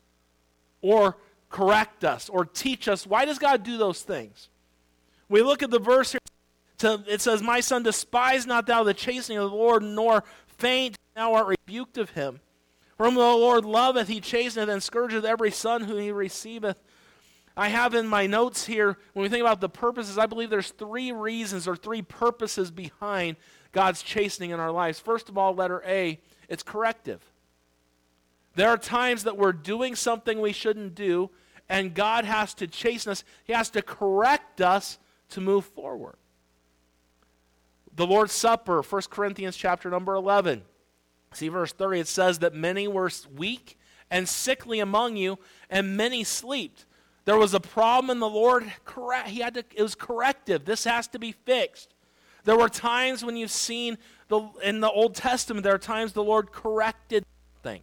or 0.81 1.15
correct 1.49 2.03
us 2.03 2.27
or 2.27 2.43
teach 2.43 2.89
us? 2.89 3.07
Why 3.07 3.23
does 3.23 3.39
God 3.39 3.63
do 3.63 3.77
those 3.77 4.01
things? 4.01 4.49
We 5.29 5.41
look 5.41 5.63
at 5.63 5.71
the 5.71 5.79
verse 5.79 6.11
here. 6.11 6.19
To, 6.79 7.01
it 7.07 7.21
says, 7.21 7.41
My 7.41 7.61
son, 7.61 7.83
despise 7.83 8.45
not 8.45 8.67
thou 8.67 8.83
the 8.83 8.93
chastening 8.93 9.37
of 9.37 9.51
the 9.51 9.55
Lord, 9.55 9.83
nor 9.83 10.25
faint, 10.57 10.97
thou 11.15 11.35
art 11.35 11.47
rebuked 11.65 11.97
of 11.97 12.09
him. 12.09 12.41
For 12.97 13.05
whom 13.05 13.15
the 13.15 13.21
Lord 13.21 13.63
loveth, 13.63 14.09
he 14.09 14.19
chasteneth 14.19 14.67
and 14.67 14.83
scourgeth 14.83 15.23
every 15.23 15.49
son 15.49 15.85
whom 15.85 15.97
he 15.97 16.11
receiveth. 16.11 16.83
I 17.55 17.69
have 17.69 17.93
in 17.93 18.07
my 18.07 18.27
notes 18.27 18.65
here, 18.65 18.97
when 19.13 19.23
we 19.23 19.29
think 19.29 19.41
about 19.41 19.61
the 19.61 19.69
purposes, 19.69 20.17
I 20.17 20.25
believe 20.25 20.49
there's 20.49 20.71
three 20.71 21.11
reasons 21.11 21.67
or 21.67 21.75
three 21.75 22.01
purposes 22.01 22.71
behind 22.71 23.35
God's 23.71 24.01
chastening 24.01 24.51
in 24.51 24.59
our 24.59 24.71
lives. 24.71 24.99
First 24.99 25.29
of 25.29 25.37
all, 25.37 25.53
letter 25.53 25.83
A, 25.85 26.19
it's 26.47 26.63
corrective. 26.63 27.21
There 28.55 28.69
are 28.69 28.77
times 28.77 29.23
that 29.23 29.37
we're 29.37 29.53
doing 29.53 29.95
something 29.95 30.39
we 30.39 30.53
shouldn't 30.53 30.95
do, 30.95 31.29
and 31.69 31.93
God 31.93 32.25
has 32.25 32.53
to 32.55 32.67
chasten 32.67 33.11
us. 33.11 33.23
He 33.43 33.53
has 33.53 33.69
to 33.71 33.81
correct 33.81 34.61
us 34.61 34.97
to 35.29 35.41
move 35.41 35.65
forward. 35.65 36.15
The 37.95 38.07
Lord's 38.07 38.33
Supper, 38.33 38.81
1 38.81 39.01
Corinthians 39.09 39.57
chapter 39.57 39.89
number 39.89 40.15
11. 40.15 40.63
See 41.33 41.47
verse 41.47 41.71
30, 41.71 42.01
it 42.01 42.07
says 42.07 42.39
that 42.39 42.53
many 42.53 42.87
were 42.87 43.09
weak 43.35 43.77
and 44.09 44.27
sickly 44.27 44.79
among 44.79 45.15
you, 45.15 45.39
and 45.69 45.95
many 45.95 46.23
slept. 46.23 46.85
There 47.25 47.37
was 47.37 47.53
a 47.53 47.59
problem 47.59 48.09
and 48.09 48.21
the 48.21 48.29
Lord 48.29 48.71
correct 48.83 49.29
he 49.29 49.41
had 49.41 49.53
to 49.53 49.63
it 49.75 49.81
was 49.81 49.95
corrective. 49.95 50.65
This 50.65 50.83
has 50.85 51.07
to 51.09 51.19
be 51.19 51.31
fixed. 51.31 51.93
There 52.43 52.57
were 52.57 52.69
times 52.69 53.23
when 53.23 53.37
you've 53.37 53.51
seen 53.51 53.97
the 54.27 54.49
in 54.63 54.79
the 54.79 54.89
Old 54.89 55.15
Testament 55.15 55.63
there 55.63 55.75
are 55.75 55.79
times 55.79 56.13
the 56.13 56.23
Lord 56.23 56.51
corrected 56.51 57.23
something. 57.53 57.81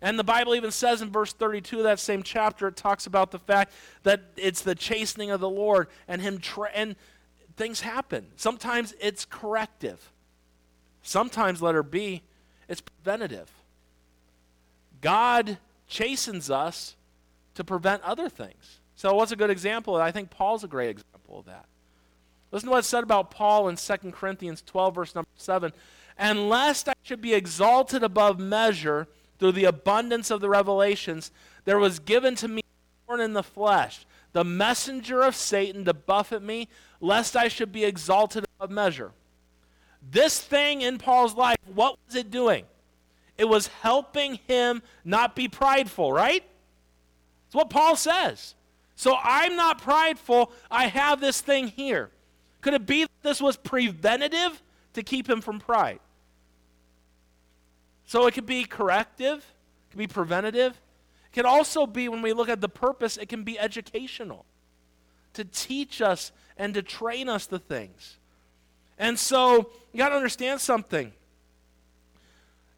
And 0.00 0.18
the 0.18 0.24
Bible 0.24 0.54
even 0.54 0.70
says 0.70 1.02
in 1.02 1.10
verse 1.10 1.34
32 1.34 1.78
of 1.78 1.84
that 1.84 2.00
same 2.00 2.22
chapter 2.22 2.68
it 2.68 2.76
talks 2.76 3.06
about 3.06 3.30
the 3.30 3.38
fact 3.38 3.74
that 4.02 4.22
it's 4.36 4.62
the 4.62 4.74
chastening 4.74 5.30
of 5.30 5.40
the 5.40 5.50
Lord 5.50 5.88
and 6.08 6.22
him 6.22 6.38
tra- 6.38 6.70
and 6.74 6.96
things 7.56 7.82
happen. 7.82 8.28
Sometimes 8.36 8.94
it's 8.98 9.26
corrective. 9.26 10.10
Sometimes 11.02 11.60
letter 11.60 11.82
B 11.82 12.22
it's 12.66 12.80
preventative. 12.80 13.50
God 15.02 15.58
chastens 15.86 16.50
us 16.50 16.94
to 17.54 17.64
prevent 17.64 18.02
other 18.02 18.28
things. 18.28 18.80
So, 18.94 19.14
what's 19.14 19.32
a 19.32 19.36
good 19.36 19.50
example? 19.50 19.96
I 19.96 20.10
think 20.10 20.30
Paul's 20.30 20.64
a 20.64 20.68
great 20.68 20.90
example 20.90 21.38
of 21.38 21.46
that. 21.46 21.66
Listen 22.52 22.68
to 22.68 22.72
what's 22.72 22.88
said 22.88 23.04
about 23.04 23.30
Paul 23.30 23.68
in 23.68 23.76
2 23.76 23.96
Corinthians 24.12 24.62
12, 24.62 24.94
verse 24.94 25.14
number 25.14 25.30
7. 25.36 25.72
And 26.18 26.48
lest 26.48 26.88
I 26.88 26.94
should 27.02 27.20
be 27.20 27.32
exalted 27.32 28.02
above 28.02 28.38
measure 28.38 29.06
through 29.38 29.52
the 29.52 29.64
abundance 29.64 30.30
of 30.30 30.40
the 30.40 30.48
revelations, 30.48 31.30
there 31.64 31.78
was 31.78 31.98
given 31.98 32.34
to 32.36 32.48
me 32.48 32.62
born 33.06 33.20
in 33.20 33.32
the 33.32 33.42
flesh, 33.42 34.04
the 34.32 34.44
messenger 34.44 35.22
of 35.22 35.34
Satan 35.34 35.84
to 35.86 35.94
buffet 35.94 36.42
me, 36.42 36.68
lest 37.00 37.36
I 37.36 37.48
should 37.48 37.72
be 37.72 37.84
exalted 37.84 38.44
above 38.56 38.70
measure. 38.70 39.12
This 40.02 40.40
thing 40.40 40.82
in 40.82 40.98
Paul's 40.98 41.34
life, 41.34 41.56
what 41.72 41.96
was 42.06 42.16
it 42.16 42.30
doing? 42.30 42.64
It 43.38 43.48
was 43.48 43.68
helping 43.68 44.38
him 44.46 44.82
not 45.04 45.34
be 45.34 45.48
prideful, 45.48 46.12
right? 46.12 46.44
It's 47.50 47.54
what 47.56 47.68
Paul 47.68 47.96
says. 47.96 48.54
So 48.94 49.16
I'm 49.20 49.56
not 49.56 49.82
prideful. 49.82 50.52
I 50.70 50.86
have 50.86 51.20
this 51.20 51.40
thing 51.40 51.66
here. 51.66 52.10
Could 52.60 52.74
it 52.74 52.86
be 52.86 53.08
this 53.22 53.42
was 53.42 53.56
preventative 53.56 54.62
to 54.92 55.02
keep 55.02 55.28
him 55.28 55.40
from 55.40 55.58
pride? 55.58 55.98
So 58.06 58.28
it 58.28 58.34
could 58.34 58.46
be 58.46 58.62
corrective, 58.62 59.38
it 59.38 59.90
could 59.90 59.98
be 59.98 60.06
preventative. 60.06 60.80
It 61.26 61.32
can 61.32 61.44
also 61.44 61.86
be, 61.86 62.08
when 62.08 62.22
we 62.22 62.32
look 62.32 62.48
at 62.48 62.60
the 62.60 62.68
purpose, 62.68 63.16
it 63.16 63.28
can 63.28 63.42
be 63.42 63.58
educational 63.58 64.44
to 65.32 65.44
teach 65.44 66.00
us 66.00 66.30
and 66.56 66.72
to 66.74 66.82
train 66.82 67.28
us 67.28 67.46
the 67.46 67.58
things. 67.58 68.16
And 68.96 69.18
so 69.18 69.70
you 69.92 69.98
got 69.98 70.10
to 70.10 70.14
understand 70.14 70.60
something. 70.60 71.12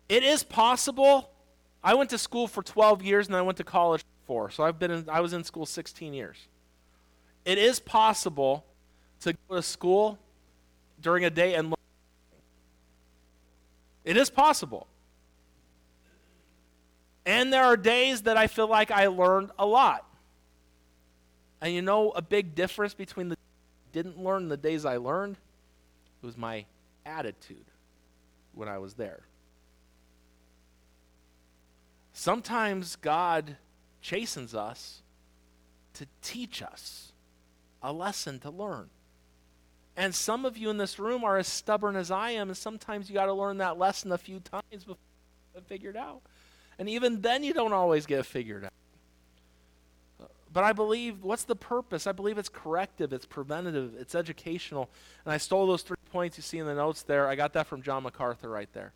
It 0.09 0.23
is 0.23 0.43
possible. 0.43 1.29
I 1.85 1.93
went 1.93 2.09
to 2.11 2.19
school 2.19 2.49
for 2.49 2.63
12 2.63 3.03
years 3.03 3.27
and 3.27 3.37
I 3.37 3.43
went 3.43 3.59
to 3.59 3.65
college 3.65 4.03
So 4.51 4.65
I've 4.65 4.79
been 4.79 4.91
in, 4.91 5.09
I 5.09 5.21
was 5.21 5.33
in 5.33 5.45
school 5.45 5.67
16 5.67 6.15
years. 6.15 6.37
It 7.45 7.59
is 7.59 7.81
possible 7.81 8.65
to 9.21 9.35
go 9.49 9.57
to 9.57 9.63
school 9.63 10.19
during 11.01 11.25
a 11.25 11.31
day 11.31 11.55
and 11.55 11.69
learn. 11.69 11.77
It 14.05 14.17
is 14.17 14.31
possible. 14.31 14.87
And 17.25 17.53
there 17.53 17.65
are 17.65 17.77
days 17.77 18.23
that 18.23 18.37
I 18.37 18.47
feel 18.47 18.67
like 18.67 18.91
I 18.91 19.07
learned 19.07 19.51
a 19.59 19.67
lot. 19.67 20.05
And 21.61 21.73
you 21.73 21.83
know 21.83 22.11
a 22.11 22.23
big 22.23 22.55
difference 22.55 22.95
between 22.95 23.29
the 23.29 23.37
didn't 23.93 24.19
learn 24.19 24.49
the 24.49 24.57
days 24.57 24.85
I 24.85 24.97
learned? 24.97 25.37
It 26.23 26.27
was 26.27 26.37
my 26.37 26.65
attitude 27.05 27.65
when 28.55 28.69
I 28.69 28.79
was 28.79 28.95
there. 28.95 29.21
Sometimes 32.13 32.97
God 32.97 33.57
chastens 34.03 34.55
us 34.55 35.03
to 35.95 36.07
teach 36.21 36.61
us 36.61 37.13
a 37.83 37.93
lesson 37.93 38.39
to 38.41 38.51
learn. 38.51 38.91
And 39.97 40.15
some 40.15 40.45
of 40.45 40.57
you 40.57 40.71
in 40.71 40.79
this 40.79 40.99
room 40.99 41.23
are 41.25 41.39
as 41.39 41.47
stubborn 41.47 41.97
as 41.97 42.11
I 42.11 42.31
am, 42.33 42.49
and 42.49 42.57
sometimes 42.57 43.09
you 43.09 43.15
got 43.15 43.27
to 43.27 43.33
learn 43.33 43.59
that 43.59 43.79
lesson 43.79 44.13
a 44.13 44.19
few 44.19 44.41
times 44.41 44.63
before 44.71 44.97
you 44.97 45.55
get 45.55 45.63
it 45.63 45.69
figured 45.69 45.97
out. 45.97 46.23
And 46.79 46.89
even 46.89 47.21
then, 47.21 47.45
you 47.45 47.53
don't 47.53 47.75
always 47.75 48.07
get 48.07 48.19
it 48.19 48.27
figured 48.27 48.65
out. 48.65 48.73
But 50.53 50.65
I 50.65 50.73
believe, 50.73 51.23
what's 51.23 51.45
the 51.45 51.57
purpose? 51.57 52.07
I 52.07 52.13
believe 52.13 52.37
it's 52.37 52.49
corrective, 52.49 53.13
it's 53.13 53.25
preventative, 53.25 53.95
it's 53.99 54.15
educational. 54.15 54.91
And 55.25 55.33
I 55.33 55.39
stole 55.39 55.67
those 55.67 55.83
three 55.83 55.97
points 56.11 56.37
you 56.37 56.43
see 56.43 56.59
in 56.59 56.67
the 56.67 56.75
notes 56.75 57.03
there. 57.03 57.27
I 57.29 57.37
got 57.37 57.55
that 57.55 57.67
from 57.67 57.83
John 57.83 58.03
MacArthur 58.03 58.51
right 58.51 58.71
there. 58.73 58.93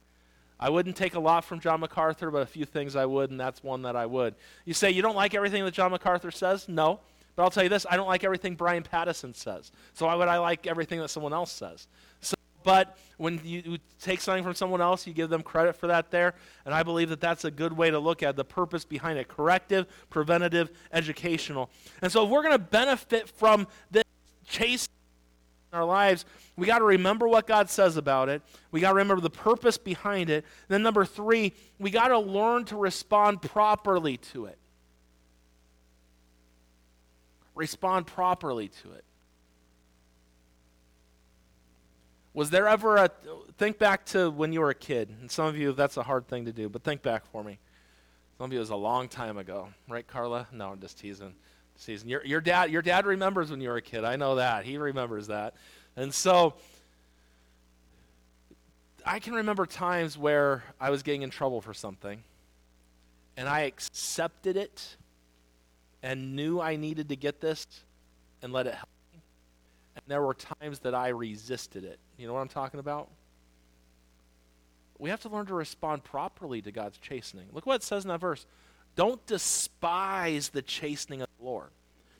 I 0.58 0.70
wouldn't 0.70 0.96
take 0.96 1.14
a 1.14 1.20
lot 1.20 1.44
from 1.44 1.60
John 1.60 1.80
MacArthur, 1.80 2.30
but 2.30 2.42
a 2.42 2.46
few 2.46 2.64
things 2.64 2.96
I 2.96 3.04
would, 3.04 3.30
and 3.30 3.38
that's 3.38 3.62
one 3.62 3.82
that 3.82 3.94
I 3.94 4.06
would. 4.06 4.34
You 4.64 4.74
say 4.74 4.90
you 4.90 5.02
don't 5.02 5.16
like 5.16 5.34
everything 5.34 5.64
that 5.64 5.74
John 5.74 5.90
MacArthur 5.90 6.30
says? 6.30 6.68
No. 6.68 7.00
But 7.34 7.42
I'll 7.42 7.50
tell 7.50 7.62
you 7.62 7.68
this 7.68 7.84
I 7.88 7.96
don't 7.96 8.08
like 8.08 8.24
everything 8.24 8.54
Brian 8.54 8.82
Pattison 8.82 9.34
says. 9.34 9.70
So 9.92 10.06
why 10.06 10.14
would 10.14 10.28
I 10.28 10.38
like 10.38 10.66
everything 10.66 11.00
that 11.00 11.08
someone 11.08 11.34
else 11.34 11.52
says? 11.52 11.86
So, 12.20 12.34
but 12.64 12.96
when 13.18 13.40
you, 13.44 13.62
you 13.64 13.78
take 14.00 14.20
something 14.20 14.42
from 14.42 14.54
someone 14.54 14.80
else, 14.80 15.06
you 15.06 15.12
give 15.12 15.28
them 15.28 15.42
credit 15.42 15.76
for 15.76 15.86
that 15.86 16.10
there. 16.10 16.34
And 16.64 16.74
I 16.74 16.82
believe 16.82 17.10
that 17.10 17.20
that's 17.20 17.44
a 17.44 17.50
good 17.50 17.74
way 17.74 17.90
to 17.90 17.98
look 17.98 18.22
at 18.22 18.34
the 18.36 18.44
purpose 18.44 18.84
behind 18.84 19.18
it 19.18 19.28
corrective, 19.28 19.86
preventative, 20.08 20.70
educational. 20.92 21.70
And 22.00 22.10
so 22.10 22.24
if 22.24 22.30
we're 22.30 22.42
going 22.42 22.52
to 22.52 22.58
benefit 22.58 23.28
from 23.28 23.68
this 23.90 24.04
chase 24.48 24.88
in 25.72 25.78
our 25.78 25.84
lives, 25.84 26.24
we 26.56 26.66
got 26.66 26.78
to 26.78 26.84
remember 26.84 27.26
what 27.28 27.46
God 27.46 27.68
says 27.68 27.96
about 27.96 28.28
it. 28.28 28.42
We 28.70 28.80
got 28.80 28.90
to 28.90 28.96
remember 28.96 29.20
the 29.20 29.30
purpose 29.30 29.78
behind 29.78 30.30
it. 30.30 30.44
Then, 30.68 30.82
number 30.82 31.04
three, 31.04 31.52
we 31.78 31.90
got 31.90 32.08
to 32.08 32.18
learn 32.18 32.64
to 32.66 32.76
respond 32.76 33.42
properly 33.42 34.16
to 34.18 34.46
it. 34.46 34.58
Respond 37.54 38.06
properly 38.06 38.68
to 38.68 38.92
it. 38.92 39.04
Was 42.34 42.50
there 42.50 42.68
ever 42.68 42.96
a. 42.96 43.10
Think 43.56 43.78
back 43.78 44.04
to 44.06 44.30
when 44.30 44.52
you 44.52 44.60
were 44.60 44.68
a 44.68 44.74
kid. 44.74 45.08
And 45.22 45.30
some 45.30 45.46
of 45.46 45.56
you, 45.56 45.72
that's 45.72 45.96
a 45.96 46.02
hard 46.02 46.28
thing 46.28 46.44
to 46.44 46.52
do, 46.52 46.68
but 46.68 46.84
think 46.84 47.00
back 47.00 47.24
for 47.32 47.42
me. 47.42 47.58
Some 48.36 48.44
of 48.44 48.52
you, 48.52 48.58
it 48.58 48.60
was 48.60 48.68
a 48.68 48.76
long 48.76 49.08
time 49.08 49.38
ago. 49.38 49.68
Right, 49.88 50.06
Carla? 50.06 50.46
No, 50.52 50.72
I'm 50.72 50.80
just 50.80 50.98
teasing. 50.98 51.34
Season. 51.76 52.08
Your, 52.08 52.24
your 52.24 52.40
dad 52.40 52.70
your 52.70 52.82
dad 52.82 53.06
remembers 53.06 53.50
when 53.50 53.60
you 53.60 53.68
were 53.68 53.76
a 53.76 53.82
kid. 53.82 54.04
I 54.04 54.16
know 54.16 54.36
that. 54.36 54.64
He 54.64 54.78
remembers 54.78 55.26
that. 55.28 55.54
And 55.96 56.12
so 56.12 56.54
I 59.04 59.18
can 59.18 59.34
remember 59.34 59.66
times 59.66 60.18
where 60.18 60.64
I 60.80 60.90
was 60.90 61.02
getting 61.02 61.22
in 61.22 61.30
trouble 61.30 61.60
for 61.60 61.72
something, 61.72 62.22
and 63.36 63.48
I 63.48 63.60
accepted 63.60 64.56
it 64.56 64.96
and 66.02 66.34
knew 66.34 66.60
I 66.60 66.76
needed 66.76 67.08
to 67.10 67.16
get 67.16 67.40
this 67.40 67.66
and 68.42 68.52
let 68.52 68.66
it 68.66 68.74
help 68.74 68.88
me. 69.12 69.20
And 69.94 70.04
there 70.08 70.22
were 70.22 70.34
times 70.34 70.80
that 70.80 70.94
I 70.94 71.08
resisted 71.08 71.84
it. 71.84 71.98
You 72.16 72.26
know 72.26 72.34
what 72.34 72.40
I'm 72.40 72.48
talking 72.48 72.80
about? 72.80 73.08
We 74.98 75.10
have 75.10 75.20
to 75.22 75.28
learn 75.28 75.46
to 75.46 75.54
respond 75.54 76.04
properly 76.04 76.62
to 76.62 76.72
God's 76.72 76.98
chastening. 76.98 77.46
Look 77.52 77.66
what 77.66 77.76
it 77.76 77.82
says 77.82 78.04
in 78.04 78.08
that 78.08 78.20
verse. 78.20 78.46
Don't 78.96 79.24
despise 79.26 80.48
the 80.48 80.62
chastening 80.62 81.22
of 81.22 81.28
the 81.38 81.44
Lord. 81.44 81.68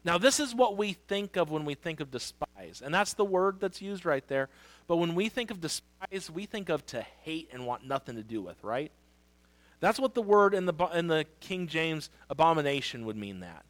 Now, 0.04 0.18
this 0.18 0.38
is 0.38 0.54
what 0.54 0.76
we 0.76 0.92
think 0.92 1.36
of 1.36 1.50
when 1.50 1.64
we 1.64 1.74
think 1.74 1.98
of 1.98 2.12
despise. 2.12 2.80
And 2.84 2.94
that's 2.94 3.14
the 3.14 3.24
word 3.24 3.56
that's 3.58 3.82
used 3.82 4.06
right 4.06 4.26
there. 4.28 4.48
But 4.86 4.98
when 4.98 5.16
we 5.16 5.28
think 5.28 5.50
of 5.50 5.60
despise, 5.60 6.30
we 6.30 6.46
think 6.46 6.68
of 6.68 6.86
to 6.86 7.04
hate 7.22 7.48
and 7.52 7.66
want 7.66 7.84
nothing 7.84 8.14
to 8.14 8.22
do 8.22 8.40
with, 8.40 8.62
right? 8.62 8.92
That's 9.80 9.98
what 9.98 10.14
the 10.14 10.22
word 10.22 10.54
in 10.54 10.66
the, 10.66 10.74
in 10.94 11.08
the 11.08 11.26
King 11.40 11.66
James 11.66 12.08
abomination 12.30 13.04
would 13.06 13.16
mean 13.16 13.40
that. 13.40 13.64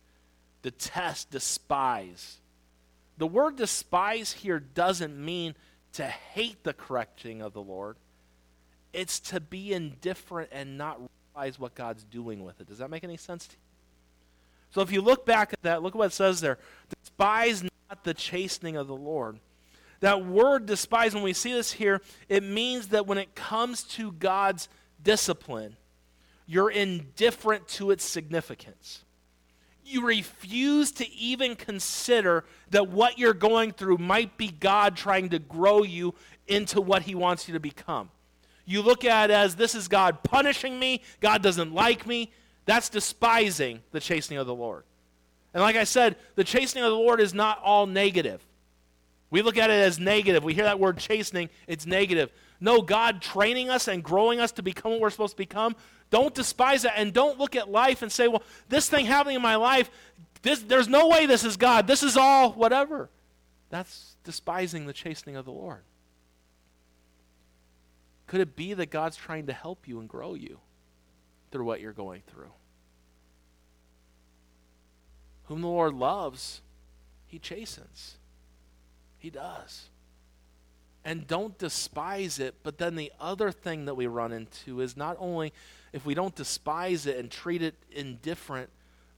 Detest, 0.62 1.30
despise. 1.30 2.38
The 3.18 3.26
word 3.26 3.56
despise 3.56 4.32
here 4.32 4.60
doesn't 4.60 5.16
mean 5.16 5.54
to 5.94 6.04
hate 6.04 6.64
the 6.64 6.75
correcting 6.75 7.40
of 7.40 7.54
the 7.54 7.62
Lord. 7.62 7.96
It's 8.92 9.20
to 9.20 9.40
be 9.40 9.72
indifferent 9.72 10.50
and 10.52 10.76
not 10.76 11.00
what 11.58 11.74
God's 11.74 12.04
doing 12.04 12.44
with 12.44 12.60
it. 12.60 12.66
Does 12.66 12.78
that 12.78 12.90
make 12.90 13.04
any 13.04 13.16
sense 13.16 13.46
to 13.46 13.54
you? 13.54 13.60
So 14.70 14.80
if 14.80 14.90
you 14.92 15.00
look 15.00 15.24
back 15.24 15.52
at 15.52 15.62
that, 15.62 15.82
look 15.82 15.94
at 15.94 15.98
what 15.98 16.06
it 16.06 16.12
says 16.12 16.40
there. 16.40 16.58
Despise 17.02 17.62
not 17.62 18.04
the 18.04 18.14
chastening 18.14 18.76
of 18.76 18.86
the 18.88 18.96
Lord. 18.96 19.38
That 20.00 20.26
word 20.26 20.66
despise, 20.66 21.14
when 21.14 21.22
we 21.22 21.32
see 21.32 21.52
this 21.52 21.72
here, 21.72 22.02
it 22.28 22.42
means 22.42 22.88
that 22.88 23.06
when 23.06 23.18
it 23.18 23.34
comes 23.34 23.82
to 23.84 24.12
God's 24.12 24.68
discipline, 25.02 25.76
you're 26.46 26.70
indifferent 26.70 27.66
to 27.68 27.90
its 27.90 28.04
significance. 28.04 29.02
You 29.84 30.04
refuse 30.04 30.90
to 30.92 31.10
even 31.12 31.54
consider 31.54 32.44
that 32.70 32.88
what 32.88 33.18
you're 33.18 33.34
going 33.34 33.72
through 33.72 33.98
might 33.98 34.36
be 34.36 34.48
God 34.48 34.96
trying 34.96 35.30
to 35.30 35.38
grow 35.38 35.82
you 35.82 36.14
into 36.46 36.80
what 36.80 37.02
He 37.02 37.14
wants 37.14 37.48
you 37.48 37.54
to 37.54 37.60
become. 37.60 38.10
You 38.66 38.82
look 38.82 39.04
at 39.04 39.30
it 39.30 39.35
as 39.35 39.54
this 39.54 39.75
is 39.75 39.88
God 39.88 40.23
punishing 40.23 40.78
me, 40.78 41.00
God 41.20 41.42
doesn't 41.42 41.73
like 41.73 42.06
me. 42.06 42.30
That's 42.66 42.88
despising 42.88 43.80
the 43.92 44.00
chastening 44.00 44.40
of 44.40 44.46
the 44.46 44.54
Lord. 44.54 44.82
And 45.54 45.62
like 45.62 45.76
I 45.76 45.85
said, 45.85 46.16
the 46.35 46.44
chastening 46.44 46.85
of 46.85 46.90
the 46.90 46.99
Lord 46.99 47.20
is 47.20 47.32
not 47.32 47.62
all 47.62 47.87
negative. 47.87 48.44
We 49.30 49.42
look 49.42 49.56
at 49.56 49.70
it 49.70 49.75
as 49.75 49.99
negative. 49.99 50.44
We 50.44 50.52
hear 50.52 50.64
that 50.64 50.80
word 50.80 50.99
chastening, 50.99 51.49
it's 51.66 51.87
negative. 51.87 52.30
No, 52.61 52.82
God 52.82 53.23
training 53.23 53.70
us 53.70 53.87
and 53.88 54.02
growing 54.02 54.40
us 54.40 54.52
to 54.52 54.62
become 54.62 54.92
what 54.92 55.00
we're 55.00 55.11
supposed 55.11 55.32
to 55.32 55.37
become. 55.37 55.76
Don't 56.11 56.35
despise 56.35 56.82
that 56.82 56.94
and 56.96 57.12
don't 57.12 57.38
look 57.38 57.54
at 57.56 57.70
life 57.70 58.02
and 58.02 58.11
say, 58.11 58.28
well, 58.28 58.42
this 58.68 58.88
thing 58.88 59.06
happening 59.06 59.37
in 59.37 59.42
my 59.42 59.56
life, 59.56 59.90
this, 60.42 60.61
there's 60.61 60.88
no 60.88 61.08
way 61.08 61.26
this 61.26 61.44
is 61.44 61.56
God. 61.56 61.87
This 61.87 62.02
is 62.02 62.16
all 62.16 62.52
whatever. 62.52 63.11
That's 63.70 64.16
despising 64.25 64.87
the 64.87 64.92
chastening 64.92 65.37
of 65.37 65.44
the 65.44 65.52
Lord. 65.52 65.82
Could 68.26 68.40
it 68.40 68.56
be 68.56 68.75
that 68.75 68.90
God's 68.90 69.16
trying 69.16 69.47
to 69.47 69.52
help 69.52 69.87
you 69.87 70.00
and 70.00 70.09
grow 70.09 70.35
you 70.35 70.59
through 71.50 71.64
what 71.64 71.80
you're 71.80 71.92
going 71.92 72.23
through? 72.26 72.52
Whom 75.45 75.61
the 75.61 75.68
Lord 75.68 75.95
loves, 75.95 76.61
he 77.26 77.38
chastens. 77.38 78.16
He 79.18 79.30
does. 79.30 79.88
And 81.04 81.26
don't 81.26 81.56
despise 81.56 82.40
it, 82.40 82.56
but 82.64 82.78
then 82.78 82.97
the 82.97 83.12
other 83.21 83.52
thing 83.52 83.85
that 83.85 83.95
we 83.95 84.09
run 84.09 84.33
into 84.33 84.80
is 84.80 84.97
not 84.97 85.16
only 85.21 85.52
if 85.92 86.04
we 86.04 86.14
don't 86.14 86.35
despise 86.35 87.06
it 87.06 87.16
and 87.16 87.30
treat 87.30 87.62
it 87.62 87.76
indifferent, 87.92 88.71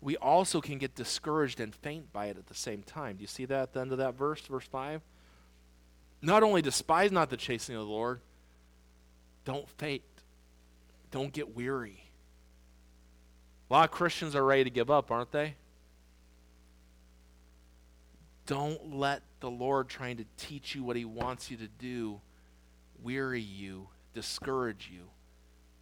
we 0.03 0.17
also 0.19 0.61
can 0.61 0.77
get 0.79 0.95
discouraged 0.95 1.61
and 1.61 1.75
faint 1.75 2.13
by 2.13 2.27
it 2.27 2.37
at 2.37 2.47
the 2.47 2.55
same 2.55 2.83
time. 2.83 3.17
Do 3.17 3.23
you 3.23 3.27
see 3.27 3.47
that 3.47 3.63
at 3.63 3.73
the 3.73 3.81
end 3.81 3.93
of 3.93 3.99
that 3.99 4.15
verse, 4.15 4.43
verse 4.43 4.67
5? 4.67 5.01
Not 6.21 6.43
only 6.43 6.61
despise 6.61 7.11
not 7.11 7.31
the 7.31 7.37
chastening 7.37 7.79
of 7.79 7.87
the 7.87 7.93
Lord, 7.93 8.21
don't 9.49 9.67
faint. 9.79 10.03
Don't 11.11 11.33
get 11.33 11.57
weary. 11.57 12.05
A 13.71 13.73
lot 13.73 13.85
of 13.87 13.91
Christians 13.91 14.37
are 14.37 14.45
ready 14.45 14.63
to 14.65 14.69
give 14.69 14.91
up, 14.91 15.11
aren't 15.11 15.33
they? 15.33 15.55
Don't 18.45 18.95
let 18.95 19.23
the 19.41 19.49
Lord 19.49 19.89
trying 19.89 20.19
to 20.19 20.27
teach 20.37 20.75
you 20.75 20.85
what 20.85 20.97
He 20.97 21.07
wants 21.07 21.51
you 21.51 21.57
to 21.57 21.67
do 21.79 22.21
weary 23.03 23.41
you, 23.41 23.89
discourage 24.13 24.91
you, 24.93 25.05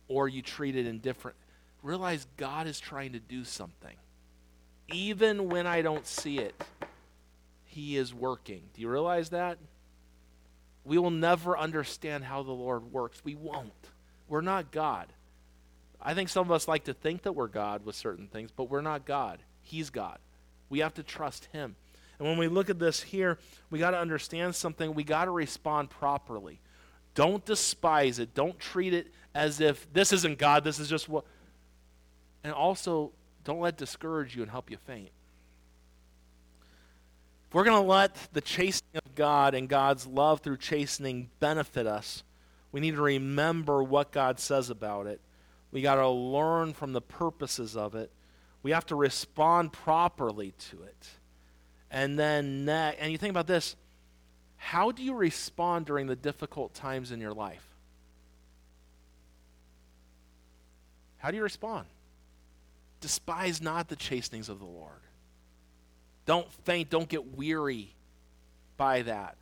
or 0.07 0.29
you 0.29 0.43
treat 0.43 0.77
it 0.77 0.87
indifferent. 0.87 1.37
Realize 1.83 2.25
God 2.37 2.69
is 2.69 2.79
trying 2.79 3.15
to 3.15 3.19
do 3.19 3.43
something. 3.43 3.97
Even 4.93 5.49
when 5.49 5.67
I 5.67 5.83
don't 5.83 6.07
see 6.07 6.39
it, 6.39 6.55
He 7.65 7.97
is 7.97 8.15
working. 8.15 8.63
Do 8.75 8.81
you 8.81 8.89
realize 8.89 9.31
that? 9.31 9.59
We 10.87 10.99
will 10.99 11.11
never 11.11 11.59
understand 11.59 12.25
how 12.25 12.45
the 12.45 12.53
Lord 12.53 12.93
works. 12.93 13.25
We 13.25 13.35
won't. 13.35 13.73
We're 14.29 14.41
not 14.41 14.71
God. 14.71 15.13
I 16.01 16.15
think 16.15 16.29
some 16.29 16.47
of 16.47 16.53
us 16.53 16.69
like 16.69 16.85
to 16.85 16.95
think 16.95 17.23
that 17.23 17.33
we're 17.33 17.49
God 17.49 17.85
with 17.85 17.97
certain 17.97 18.29
things, 18.29 18.51
but 18.53 18.71
we're 18.71 18.83
not 18.83 19.05
God. 19.05 19.41
He's 19.63 19.91
God. 19.91 20.19
We 20.69 20.79
have 20.79 20.95
to 20.95 21.03
trust 21.03 21.47
Him. 21.47 21.75
And 22.19 22.29
when 22.29 22.39
we 22.39 22.47
look 22.47 22.71
at 22.71 22.79
this 22.79 23.03
here, 23.03 23.39
we 23.69 23.81
got 23.81 23.91
to 23.91 23.99
understand 23.99 24.55
something. 24.55 24.95
We 24.95 25.03
got 25.03 25.25
to 25.25 25.33
respond 25.33 25.91
properly. 25.91 26.61
Don't 27.17 27.45
despise 27.45 28.21
it. 28.21 28.35
Don't 28.35 28.59
treat 28.59 28.95
it 28.95 29.09
as 29.35 29.61
if 29.61 29.93
this 29.93 30.13
isn't 30.13 30.39
God, 30.39 30.63
this 30.63 30.79
is 30.79 30.89
just 30.89 31.09
what. 31.09 31.25
And 32.45 32.53
also, 32.53 33.13
don't 33.43 33.61
let 33.61 33.77
discourage 33.77 34.37
you 34.37 34.43
and 34.43 34.51
help 34.51 34.71
you 34.71 34.77
faint. 34.87 35.11
We're 37.57 37.65
going 37.65 37.83
to 37.83 37.89
let 37.89 38.15
the 38.35 38.43
chastening 38.43 39.01
of 39.03 39.15
God 39.15 39.55
and 39.55 39.67
God's 39.67 40.07
love 40.07 40.41
through 40.41 40.59
chastening 40.59 41.31
benefit 41.41 41.87
us, 41.87 42.23
we 42.71 42.81
need 42.81 42.97
to 42.97 43.01
remember 43.01 43.83
what 43.83 44.13
God 44.13 44.39
says 44.39 44.69
about 44.69 45.07
it. 45.07 45.23
We 45.73 45.81
got 45.81 45.95
to 45.95 46.07
learn 46.07 46.75
from 46.75 46.93
the 46.93 47.01
purposes 47.01 47.75
of 47.75 47.95
it. 47.95 48.13
We 48.63 48.73
have 48.73 48.85
to 48.89 48.95
respond 48.95 49.73
properly 49.73 50.53
to 50.69 50.83
it. 50.83 51.09
And 51.91 52.19
then, 52.19 52.67
next, 52.67 52.99
and 52.99 53.11
you 53.11 53.17
think 53.17 53.31
about 53.31 53.47
this 53.47 53.75
how 54.59 54.91
do 54.91 55.03
you 55.03 55.15
respond 55.15 55.87
during 55.87 56.09
the 56.09 56.15
difficult 56.15 56.75
times 56.75 57.11
in 57.11 57.23
your 57.23 57.33
life? 57.33 57.67
How 61.17 61.31
do 61.31 61.39
you 61.39 61.43
respond? 61.43 61.87
Despise 63.01 63.63
not 63.63 63.89
the 63.89 63.97
chastenings 63.97 64.51
of 64.51 64.59
the 64.59 64.67
Lord. 64.67 65.06
Don't 66.27 66.51
faint, 66.65 66.91
don't 66.91 67.09
get 67.09 67.37
weary 67.37 67.95
by 68.77 69.03
that. 69.03 69.37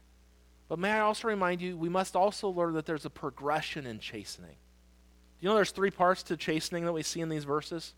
But 0.68 0.78
may 0.78 0.92
I 0.92 1.00
also 1.00 1.28
remind 1.28 1.60
you, 1.60 1.76
we 1.76 1.88
must 1.88 2.14
also 2.14 2.48
learn 2.48 2.74
that 2.74 2.86
there's 2.86 3.04
a 3.04 3.10
progression 3.10 3.86
in 3.86 3.98
chastening. 3.98 4.50
Do 4.50 5.46
you 5.46 5.48
know 5.48 5.56
there's 5.56 5.70
three 5.70 5.90
parts 5.90 6.22
to 6.24 6.36
chastening 6.36 6.84
that 6.84 6.92
we 6.92 7.02
see 7.02 7.20
in 7.20 7.28
these 7.28 7.44
verses? 7.44 7.94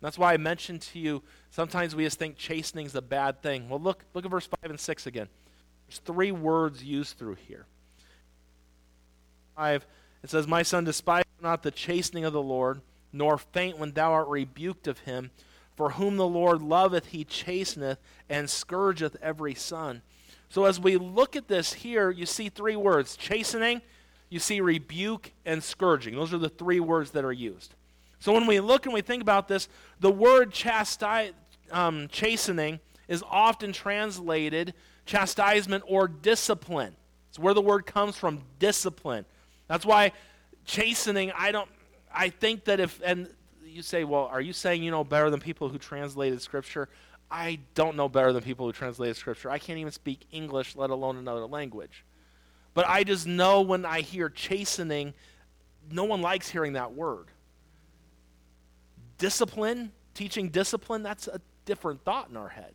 That's 0.00 0.18
why 0.18 0.32
I 0.32 0.36
mentioned 0.36 0.82
to 0.82 0.98
you, 0.98 1.22
sometimes 1.50 1.96
we 1.96 2.04
just 2.04 2.18
think 2.18 2.36
chastening 2.36 2.86
is 2.86 2.94
a 2.94 3.02
bad 3.02 3.42
thing. 3.42 3.68
Well, 3.68 3.80
look, 3.80 4.04
look 4.14 4.24
at 4.24 4.30
verse 4.30 4.46
5 4.62 4.70
and 4.70 4.78
6 4.78 5.06
again. 5.06 5.28
There's 5.88 5.98
three 5.98 6.30
words 6.30 6.84
used 6.84 7.18
through 7.18 7.36
here. 7.48 7.66
5, 9.56 9.86
it 10.22 10.30
says, 10.30 10.46
My 10.46 10.62
son, 10.62 10.84
despise 10.84 11.24
not 11.42 11.62
the 11.62 11.70
chastening 11.70 12.24
of 12.24 12.32
the 12.32 12.42
Lord, 12.42 12.80
nor 13.12 13.38
faint 13.38 13.78
when 13.78 13.92
thou 13.92 14.12
art 14.12 14.28
rebuked 14.28 14.86
of 14.86 15.00
him. 15.00 15.30
For 15.78 15.90
whom 15.90 16.16
the 16.16 16.26
Lord 16.26 16.60
loveth, 16.60 17.06
he 17.06 17.24
chasteneth, 17.24 17.98
and 18.28 18.50
scourgeth 18.50 19.16
every 19.22 19.54
son. 19.54 20.02
So 20.48 20.64
as 20.64 20.80
we 20.80 20.96
look 20.96 21.36
at 21.36 21.46
this 21.46 21.72
here, 21.72 22.10
you 22.10 22.26
see 22.26 22.48
three 22.48 22.74
words 22.74 23.16
chastening, 23.16 23.82
you 24.28 24.40
see 24.40 24.60
rebuke, 24.60 25.30
and 25.46 25.62
scourging. 25.62 26.16
Those 26.16 26.34
are 26.34 26.38
the 26.38 26.48
three 26.48 26.80
words 26.80 27.12
that 27.12 27.24
are 27.24 27.32
used. 27.32 27.76
So 28.18 28.32
when 28.32 28.48
we 28.48 28.58
look 28.58 28.86
and 28.86 28.92
we 28.92 29.02
think 29.02 29.22
about 29.22 29.46
this, 29.46 29.68
the 30.00 30.10
word 30.10 30.50
chasti- 30.50 31.30
um, 31.70 32.08
chastening 32.08 32.80
is 33.06 33.22
often 33.30 33.72
translated 33.72 34.74
chastisement 35.06 35.84
or 35.86 36.08
discipline. 36.08 36.96
It's 37.28 37.38
where 37.38 37.54
the 37.54 37.62
word 37.62 37.86
comes 37.86 38.16
from, 38.16 38.42
discipline. 38.58 39.26
That's 39.68 39.86
why 39.86 40.10
chastening, 40.64 41.30
I 41.38 41.52
don't, 41.52 41.70
I 42.12 42.30
think 42.30 42.64
that 42.64 42.80
if, 42.80 43.00
and 43.04 43.28
you 43.68 43.82
say, 43.82 44.04
well, 44.04 44.24
are 44.24 44.40
you 44.40 44.52
saying 44.52 44.82
you 44.82 44.90
know 44.90 45.04
better 45.04 45.30
than 45.30 45.40
people 45.40 45.68
who 45.68 45.78
translated 45.78 46.42
Scripture? 46.42 46.88
I 47.30 47.58
don't 47.74 47.96
know 47.96 48.08
better 48.08 48.32
than 48.32 48.42
people 48.42 48.66
who 48.66 48.72
translated 48.72 49.16
Scripture. 49.16 49.50
I 49.50 49.58
can't 49.58 49.78
even 49.78 49.92
speak 49.92 50.26
English, 50.32 50.76
let 50.76 50.90
alone 50.90 51.16
another 51.16 51.46
language. 51.46 52.04
But 52.74 52.86
I 52.88 53.04
just 53.04 53.26
know 53.26 53.60
when 53.60 53.84
I 53.84 54.00
hear 54.00 54.28
chastening, 54.28 55.14
no 55.90 56.04
one 56.04 56.22
likes 56.22 56.48
hearing 56.48 56.74
that 56.74 56.92
word 56.92 57.28
discipline, 59.18 59.92
teaching 60.14 60.48
discipline, 60.48 61.02
that's 61.02 61.28
a 61.28 61.40
different 61.64 62.02
thought 62.04 62.30
in 62.30 62.36
our 62.36 62.48
head. 62.48 62.72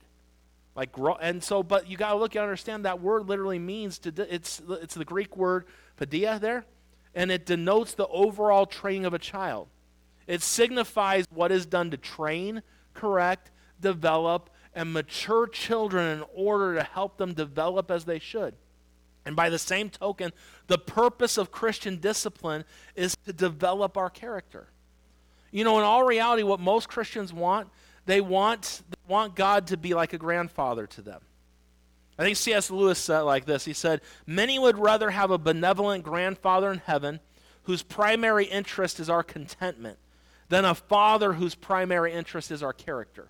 Like 0.75 0.91
grow, 0.91 1.15
and 1.15 1.43
so, 1.43 1.63
but 1.63 1.87
you 1.87 1.97
got 1.97 2.13
to 2.13 2.17
look 2.17 2.35
and 2.35 2.43
understand 2.43 2.85
that 2.85 2.99
word 2.99 3.27
literally 3.27 3.59
means 3.59 3.99
to. 3.99 4.33
It's 4.33 4.59
it's 4.67 4.95
the 4.95 5.05
Greek 5.05 5.37
word 5.37 5.65
paideia 5.99 6.39
there, 6.39 6.65
and 7.13 7.31
it 7.31 7.45
denotes 7.45 7.93
the 7.93 8.07
overall 8.07 8.65
training 8.65 9.05
of 9.05 9.13
a 9.13 9.19
child. 9.19 9.67
It 10.27 10.41
signifies 10.41 11.25
what 11.29 11.51
is 11.51 11.65
done 11.65 11.91
to 11.91 11.97
train, 11.97 12.61
correct, 12.93 13.51
develop, 13.79 14.49
and 14.73 14.93
mature 14.93 15.47
children 15.47 16.17
in 16.17 16.25
order 16.33 16.75
to 16.75 16.83
help 16.83 17.17
them 17.17 17.33
develop 17.33 17.91
as 17.91 18.05
they 18.05 18.19
should. 18.19 18.55
And 19.25 19.35
by 19.35 19.49
the 19.49 19.59
same 19.59 19.89
token, 19.89 20.33
the 20.67 20.77
purpose 20.77 21.37
of 21.37 21.51
Christian 21.51 21.97
discipline 21.97 22.65
is 22.95 23.15
to 23.25 23.33
develop 23.33 23.97
our 23.97 24.09
character. 24.09 24.67
You 25.51 25.63
know, 25.63 25.77
in 25.77 25.85
all 25.85 26.03
reality, 26.03 26.43
what 26.43 26.59
most 26.59 26.89
Christians 26.89 27.31
want, 27.31 27.69
they 28.05 28.19
want, 28.19 28.81
they 28.89 29.11
want 29.13 29.35
God 29.35 29.67
to 29.67 29.77
be 29.77 29.93
like 29.93 30.13
a 30.13 30.17
grandfather 30.17 30.87
to 30.87 31.01
them. 31.01 31.21
I 32.17 32.23
think 32.23 32.37
C.S. 32.37 32.69
Lewis 32.69 32.99
said 32.99 33.21
like 33.21 33.45
this 33.45 33.65
He 33.65 33.73
said, 33.73 34.01
Many 34.25 34.59
would 34.59 34.77
rather 34.77 35.11
have 35.11 35.31
a 35.31 35.37
benevolent 35.37 36.03
grandfather 36.03 36.71
in 36.71 36.79
heaven 36.79 37.19
whose 37.63 37.81
primary 37.81 38.45
interest 38.45 38.99
is 38.99 39.09
our 39.09 39.23
contentment 39.23 39.97
than 40.53 40.65
a 40.65 40.75
father 40.75 41.33
whose 41.33 41.55
primary 41.55 42.13
interest 42.13 42.51
is 42.51 42.61
our 42.61 42.73
character. 42.73 43.27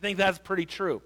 I 0.00 0.02
think 0.02 0.18
that's 0.18 0.38
pretty 0.38 0.66
true. 0.66 1.00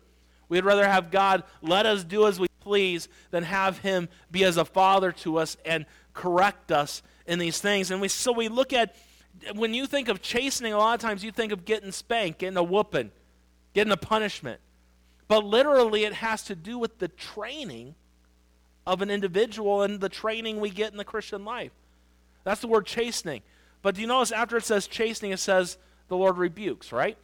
We'd 0.48 0.64
rather 0.64 0.88
have 0.88 1.10
God 1.10 1.42
let 1.60 1.84
us 1.84 2.02
do 2.02 2.26
as 2.26 2.40
we 2.40 2.48
please 2.60 3.08
than 3.30 3.42
have 3.42 3.76
him 3.76 4.08
be 4.30 4.42
as 4.44 4.56
a 4.56 4.64
father 4.64 5.12
to 5.12 5.36
us 5.36 5.58
and 5.66 5.84
correct 6.14 6.72
us 6.72 7.02
in 7.26 7.38
these 7.38 7.60
things. 7.60 7.90
And 7.90 8.00
we 8.00 8.08
so 8.08 8.32
we 8.32 8.48
look 8.48 8.72
at 8.72 8.96
when 9.54 9.74
you 9.74 9.86
think 9.86 10.08
of 10.08 10.22
chastening, 10.22 10.72
a 10.72 10.78
lot 10.78 10.94
of 10.94 11.00
times 11.02 11.22
you 11.22 11.30
think 11.30 11.52
of 11.52 11.66
getting 11.66 11.92
spanked, 11.92 12.38
getting 12.38 12.56
a 12.56 12.62
whooping, 12.62 13.10
getting 13.74 13.92
a 13.92 13.98
punishment. 13.98 14.62
But 15.28 15.44
literally, 15.44 16.04
it 16.04 16.14
has 16.14 16.44
to 16.44 16.54
do 16.54 16.78
with 16.78 17.00
the 17.00 17.08
training 17.08 17.96
of 18.86 19.02
an 19.02 19.10
individual 19.10 19.82
and 19.82 20.00
the 20.00 20.08
training 20.08 20.60
we 20.60 20.70
get 20.70 20.90
in 20.90 20.96
the 20.96 21.04
Christian 21.04 21.44
life. 21.44 21.72
That's 22.44 22.62
the 22.62 22.68
word 22.68 22.86
chastening. 22.86 23.42
But 23.84 23.96
do 23.96 24.00
you 24.00 24.06
notice 24.06 24.32
after 24.32 24.56
it 24.56 24.64
says 24.64 24.86
chastening, 24.86 25.32
it 25.32 25.40
says 25.40 25.76
the 26.08 26.16
Lord 26.16 26.38
rebukes, 26.38 26.90
right? 26.90 27.18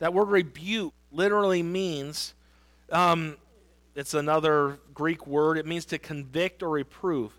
That 0.00 0.12
word 0.12 0.28
rebuke 0.28 0.92
literally 1.10 1.62
means, 1.62 2.34
um, 2.90 3.38
it's 3.94 4.12
another 4.12 4.78
Greek 4.92 5.26
word, 5.26 5.56
it 5.56 5.64
means 5.64 5.86
to 5.86 5.98
convict 5.98 6.62
or 6.62 6.68
reprove. 6.68 7.32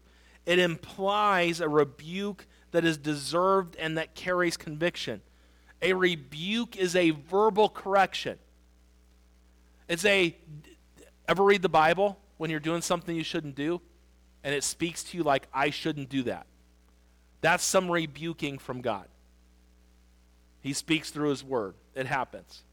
It 0.47 0.57
implies 0.57 1.61
a 1.61 1.69
rebuke 1.69 2.47
that 2.71 2.85
is 2.85 2.97
deserved 2.97 3.75
and 3.75 3.99
that 3.99 4.15
carries 4.15 4.57
conviction. 4.57 5.21
A 5.83 5.93
rebuke 5.93 6.75
is 6.75 6.95
a 6.95 7.11
verbal 7.11 7.69
correction. 7.69 8.39
It's 9.87 10.05
a, 10.05 10.35
ever 11.27 11.43
read 11.43 11.61
the 11.61 11.69
Bible 11.69 12.17
when 12.37 12.49
you're 12.49 12.59
doing 12.59 12.81
something 12.81 13.15
you 13.15 13.23
shouldn't 13.23 13.53
do? 13.53 13.79
And 14.43 14.55
it 14.55 14.63
speaks 14.63 15.03
to 15.03 15.17
you 15.17 15.21
like, 15.23 15.47
I 15.53 15.69
shouldn't 15.69 16.09
do 16.09 16.23
that. 16.23 16.47
That's 17.43 17.65
some 17.65 17.91
rebuking 17.91 18.57
from 18.57 18.79
God. 18.79 19.05
He 20.61 20.71
speaks 20.71 21.09
through 21.09 21.31
his 21.31 21.43
word. 21.43 21.73
It 21.93 22.05
happens. 22.05 22.63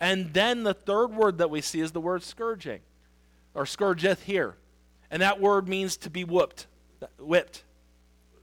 And 0.00 0.34
then 0.34 0.64
the 0.64 0.74
third 0.74 1.14
word 1.14 1.38
that 1.38 1.48
we 1.48 1.62
see 1.62 1.80
is 1.80 1.92
the 1.92 2.00
word 2.00 2.22
scourging, 2.22 2.80
or 3.54 3.64
scourgeth 3.64 4.24
here. 4.24 4.54
And 5.10 5.22
that 5.22 5.40
word 5.40 5.66
means 5.66 5.96
to 5.96 6.10
be 6.10 6.24
whooped, 6.24 6.66
whipped. 7.18 7.64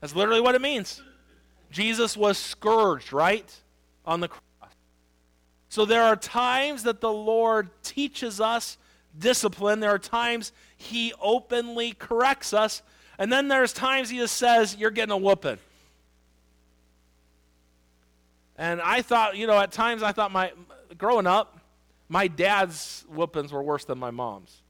That's 0.02 0.16
literally 0.16 0.42
what 0.42 0.56
it 0.56 0.62
means. 0.62 1.04
Jesus 1.70 2.18
was 2.18 2.40
scourged, 2.40 3.14
right? 3.14 3.48
On 4.08 4.22
the 4.22 4.30
cross. 4.30 4.42
So 5.70 5.86
there 5.86 6.02
are 6.02 6.16
times 6.16 6.82
that 6.84 7.00
the 7.00 7.14
Lord 7.14 7.70
teaches 7.84 8.42
us 8.42 8.80
discipline. 9.20 9.82
There 9.82 9.94
are 9.94 10.00
times 10.00 10.52
he 10.78 11.14
openly 11.22 11.92
corrects 11.92 12.54
us. 12.54 12.82
And 13.20 13.32
then 13.32 13.50
there's 13.50 13.72
times 13.72 14.10
he 14.10 14.18
just 14.18 14.36
says, 14.36 14.76
You're 14.76 14.90
getting 14.90 15.14
a 15.14 15.18
whooping. 15.18 15.60
And 18.58 18.82
I 18.82 19.02
thought, 19.02 19.38
you 19.38 19.48
know, 19.48 19.60
at 19.60 19.72
times 19.72 20.04
I 20.04 20.12
thought 20.12 20.32
my, 20.32 20.52
growing 20.98 21.28
up, 21.28 21.60
my 22.08 22.28
dad's 22.28 23.06
whoopings 23.10 23.52
were 23.52 23.64
worse 23.64 23.86
than 23.86 23.98
my 23.98 24.12
mom's. 24.12 24.62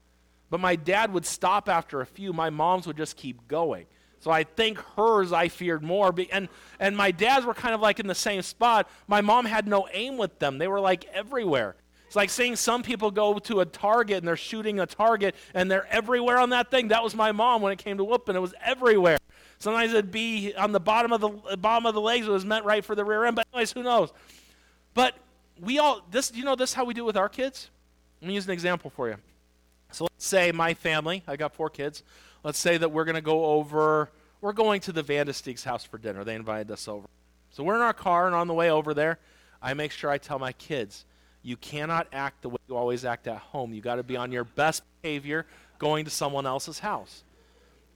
But 0.50 0.60
my 0.60 0.76
dad 0.76 1.12
would 1.12 1.26
stop 1.26 1.68
after 1.68 2.00
a 2.00 2.06
few. 2.06 2.32
My 2.32 2.50
mom's 2.50 2.86
would 2.86 2.96
just 2.96 3.16
keep 3.16 3.48
going. 3.48 3.86
So 4.20 4.30
I 4.30 4.44
think 4.44 4.78
hers 4.96 5.32
I 5.32 5.48
feared 5.48 5.82
more. 5.82 6.14
And, 6.32 6.48
and 6.80 6.96
my 6.96 7.10
dads 7.10 7.44
were 7.46 7.54
kind 7.54 7.74
of 7.74 7.80
like 7.80 8.00
in 8.00 8.06
the 8.06 8.14
same 8.14 8.42
spot. 8.42 8.88
My 9.06 9.20
mom 9.20 9.44
had 9.44 9.68
no 9.68 9.88
aim 9.92 10.16
with 10.16 10.38
them, 10.38 10.58
they 10.58 10.68
were 10.68 10.80
like 10.80 11.04
everywhere. 11.12 11.76
It's 12.06 12.16
like 12.16 12.30
seeing 12.30 12.54
some 12.54 12.84
people 12.84 13.10
go 13.10 13.38
to 13.40 13.60
a 13.60 13.66
target 13.66 14.18
and 14.18 14.28
they're 14.28 14.36
shooting 14.36 14.78
a 14.78 14.86
target 14.86 15.34
and 15.54 15.68
they're 15.68 15.88
everywhere 15.88 16.38
on 16.38 16.50
that 16.50 16.70
thing. 16.70 16.88
That 16.88 17.02
was 17.02 17.16
my 17.16 17.32
mom 17.32 17.62
when 17.62 17.72
it 17.72 17.78
came 17.78 17.98
to 17.98 18.04
whooping. 18.04 18.36
It 18.36 18.40
was 18.40 18.54
everywhere. 18.64 19.18
Sometimes 19.58 19.92
it'd 19.92 20.10
be 20.10 20.54
on 20.54 20.72
the 20.72 20.80
bottom 20.80 21.12
of 21.12 21.20
the 21.20 21.56
bottom 21.56 21.86
of 21.86 21.94
the 21.94 22.00
legs. 22.00 22.26
It 22.26 22.30
was 22.30 22.44
meant 22.44 22.64
right 22.64 22.84
for 22.84 22.94
the 22.94 23.04
rear 23.04 23.24
end. 23.24 23.36
But 23.36 23.46
anyways, 23.52 23.72
who 23.72 23.82
knows? 23.82 24.12
But 24.94 25.14
we 25.60 25.78
all 25.78 26.02
this. 26.10 26.32
You 26.34 26.44
know 26.44 26.56
this 26.56 26.74
how 26.74 26.84
we 26.84 26.94
do 26.94 27.04
with 27.04 27.16
our 27.16 27.28
kids. 27.28 27.70
Let 28.20 28.28
me 28.28 28.34
use 28.34 28.46
an 28.46 28.52
example 28.52 28.90
for 28.90 29.08
you. 29.08 29.16
So 29.92 30.04
let's 30.04 30.26
say 30.26 30.52
my 30.52 30.74
family. 30.74 31.22
I 31.26 31.36
got 31.36 31.54
four 31.54 31.70
kids. 31.70 32.02
Let's 32.42 32.58
say 32.58 32.76
that 32.76 32.90
we're 32.90 33.04
going 33.04 33.16
to 33.16 33.22
go 33.22 33.46
over. 33.46 34.10
We're 34.40 34.52
going 34.52 34.80
to 34.82 34.92
the 34.92 35.02
Vandestieg's 35.02 35.64
house 35.64 35.84
for 35.84 35.98
dinner. 35.98 36.22
They 36.22 36.34
invited 36.34 36.70
us 36.70 36.86
over. 36.86 37.06
So 37.50 37.64
we're 37.64 37.76
in 37.76 37.80
our 37.80 37.94
car, 37.94 38.26
and 38.26 38.34
on 38.34 38.48
the 38.48 38.54
way 38.54 38.70
over 38.70 38.92
there, 38.92 39.18
I 39.62 39.72
make 39.74 39.90
sure 39.90 40.10
I 40.10 40.18
tell 40.18 40.38
my 40.38 40.52
kids, 40.52 41.06
you 41.42 41.56
cannot 41.56 42.06
act 42.12 42.42
the 42.42 42.50
way 42.50 42.58
you 42.68 42.76
always 42.76 43.04
act 43.04 43.26
at 43.26 43.38
home. 43.38 43.72
You 43.72 43.80
got 43.80 43.96
to 43.96 44.02
be 44.02 44.16
on 44.16 44.32
your 44.32 44.44
best 44.44 44.82
behavior 45.00 45.46
going 45.78 46.04
to 46.04 46.10
someone 46.10 46.46
else's 46.46 46.80
house. 46.80 47.22